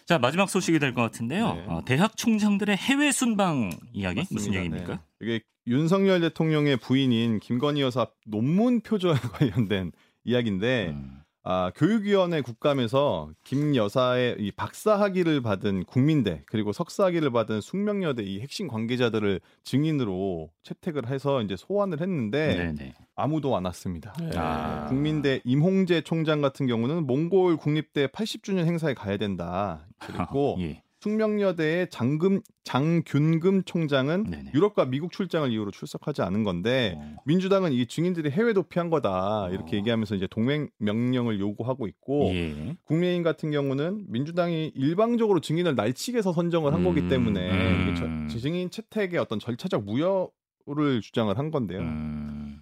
예. 0.08 0.14
자 0.14 0.20
마지막 0.20 0.50
소식이 0.50 0.80
될 0.80 0.94
것 0.94 1.02
같은데요. 1.02 1.54
네. 1.54 1.66
어, 1.68 1.84
대학 1.86 2.16
총장들의 2.16 2.76
해외 2.78 3.12
순방 3.12 3.72
이야기 3.94 4.22
무슨 4.32 4.36
맞습니다. 4.36 4.64
얘기입니까? 4.64 4.94
네. 4.94 5.00
이게 5.22 5.42
윤석열 5.68 6.22
대통령의 6.22 6.78
부인인 6.78 7.40
김건희 7.40 7.82
여사 7.82 8.08
논문 8.26 8.80
표절 8.82 9.16
관련된 9.34 9.92
이야기인데 10.24 10.90
음. 10.90 11.20
아, 11.44 11.72
교육위원회 11.76 12.42
국감에서 12.42 13.32
김 13.46 13.74
여사의 13.76 14.36
이 14.40 14.52
박사학위를 14.52 15.42
받은 15.42 15.86
국민대 15.86 16.44
그리고 16.48 16.74
석사학위를 16.74 17.32
받은 17.32 17.62
숙명여대 17.62 18.24
이 18.24 18.42
핵심 18.42 18.68
관계자들을 18.68 19.40
증인으로 19.64 20.50
채택을 20.64 21.08
해서 21.08 21.42
이제 21.42 21.56
소환을 21.56 22.02
했는데 22.02 22.74
네네. 22.76 22.94
아무도 23.18 23.58
안 23.58 23.66
왔습니다. 23.66 24.14
네. 24.20 24.30
아. 24.36 24.86
국민대 24.88 25.42
임홍재 25.44 26.02
총장 26.02 26.40
같은 26.40 26.68
경우는 26.68 27.08
몽골 27.08 27.58
국립대 27.58 28.08
80주년 28.08 28.66
행사에 28.66 28.94
가야 28.94 29.18
된다. 29.18 29.88
그리고 30.00 30.56
예. 30.62 30.84
숙명여대의 31.00 31.90
장금 31.90 32.42
장균금 32.64 33.64
총장은 33.64 34.24
네네. 34.24 34.52
유럽과 34.54 34.86
미국 34.86 35.12
출장을 35.12 35.52
이유로 35.52 35.72
출석하지 35.72 36.22
않은 36.22 36.44
건데 36.44 36.96
어. 36.98 37.16
민주당은 37.26 37.72
이 37.72 37.86
증인들이 37.86 38.30
해외 38.32 38.54
도피한 38.54 38.90
거다 38.90 39.50
이렇게 39.52 39.76
어. 39.76 39.80
얘기하면서 39.80 40.16
이제 40.16 40.28
동맹 40.30 40.70
명령을 40.78 41.40
요구하고 41.40 41.88
있고 41.88 42.32
예. 42.34 42.76
국민의힘 42.86 43.24
같은 43.24 43.52
경우는 43.52 44.06
민주당이 44.10 44.74
일방적으로 44.76 45.40
증인을 45.40 45.76
날치게서 45.76 46.34
선정을 46.34 46.74
한 46.74 46.84
거기 46.84 47.02
음, 47.02 47.10
때문에 47.10 47.52
음. 47.52 48.28
증인 48.30 48.70
채택의 48.70 49.20
어떤 49.20 49.40
절차적 49.40 49.86
무효를 49.86 51.02
주장을 51.02 51.36
한 51.38 51.52
건데요. 51.52 51.80
음. 51.80 52.17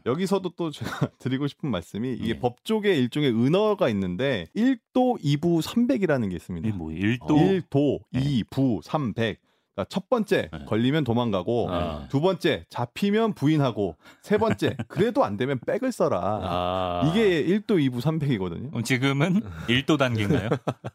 여기서도 0.06 0.50
또 0.56 0.72
제가 0.72 1.10
드리고 1.20 1.48
싶은 1.48 1.70
말씀이 1.70 2.14
이게 2.14 2.30
예. 2.30 2.40
법조계 2.40 2.96
일종의 2.96 3.32
은어가 3.32 3.90
있는데 3.90 4.48
1도 4.56 5.22
2부 5.22 5.62
300이라는 5.62 6.30
게 6.30 6.36
있습니다. 6.36 6.76
뭐 6.76 6.92
일도 6.92 7.28
1도, 7.28 8.00
네. 8.12 8.22
2부 8.22 8.82
300. 8.84 9.40
그러니까 9.76 9.90
첫 9.90 10.08
번째 10.08 10.50
네. 10.52 10.66
걸리면 10.66 11.04
도망가고 11.04 11.68
아. 11.70 12.08
두 12.08 12.22
번째 12.22 12.66
잡히면 12.70 13.34
부인하고 13.34 13.98
세 14.22 14.38
번째 14.38 14.78
그래도 14.88 15.26
안 15.26 15.36
되면 15.36 15.60
백을 15.60 15.92
써라. 15.92 16.20
아. 16.22 17.12
이게 17.12 17.44
1도 17.44 17.72
2부 17.72 18.00
300이거든요. 18.00 18.74
어, 18.74 18.82
지금은 18.82 19.42
일도 19.68 19.98
단계인가요? 19.98 20.50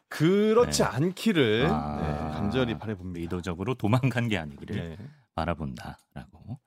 그렇지 0.09 0.81
네. 0.81 0.89
않기를 0.89 1.67
아. 1.69 1.97
네, 2.01 2.33
간절히 2.33 2.77
바라봅니다. 2.77 3.19
의도적으로 3.21 3.75
도망간 3.75 4.27
게 4.27 4.37
아니기를 4.39 4.75
네. 4.75 4.97
바라본다라고. 5.35 6.59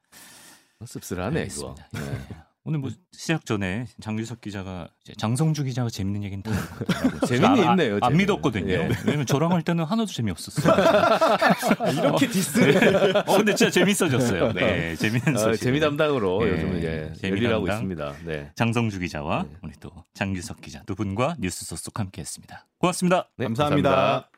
씁쓸하네 0.86 1.42
이거. 1.44 1.74
알겠습니다. 1.74 1.88
예. 1.96 2.44
오늘 2.66 2.78
뭐 2.78 2.88
시작 3.12 3.44
전에 3.44 3.84
장유석 4.00 4.40
기자가 4.40 4.88
장성주 5.18 5.64
기자가 5.64 5.90
재밌는 5.90 6.22
얘기는 6.24 6.42
다. 6.42 6.50
재미는 7.26 7.46
아, 7.46 7.52
아, 7.52 7.70
있네요, 7.72 7.96
안 7.96 8.00
재미는. 8.12 8.16
믿었거든요. 8.16 8.72
예. 8.72 8.88
왜냐면 9.04 9.26
저랑 9.26 9.52
할 9.52 9.60
때는 9.60 9.84
하나도 9.84 10.10
재미없었어요. 10.10 10.74
이렇게 11.92 12.26
디스를 12.26 13.18
어, 13.18 13.36
근데 13.36 13.54
진짜 13.54 13.70
재밌어졌어요. 13.70 14.52
네, 14.54 14.96
재밌는 14.96 15.36
어, 15.36 15.38
소식. 15.40 15.62
재미 15.62 15.78
담당으로 15.78 16.46
예, 16.48 16.52
요즘 16.52 16.78
이제 16.78 17.12
재미 17.20 17.36
열일하고. 17.36 17.68
있습니다. 17.68 18.14
네. 18.24 18.50
장성주 18.54 18.98
기자와 19.00 19.42
네. 19.42 19.48
우리 19.60 19.72
또 19.78 19.90
장유석 20.14 20.62
기자 20.62 20.82
두 20.86 20.94
분과 20.94 21.36
뉴스 21.40 21.66
소속 21.66 22.00
함께했습니다. 22.00 22.66
고맙습니다. 22.78 23.28
네, 23.36 23.44
감사합니다. 23.44 24.30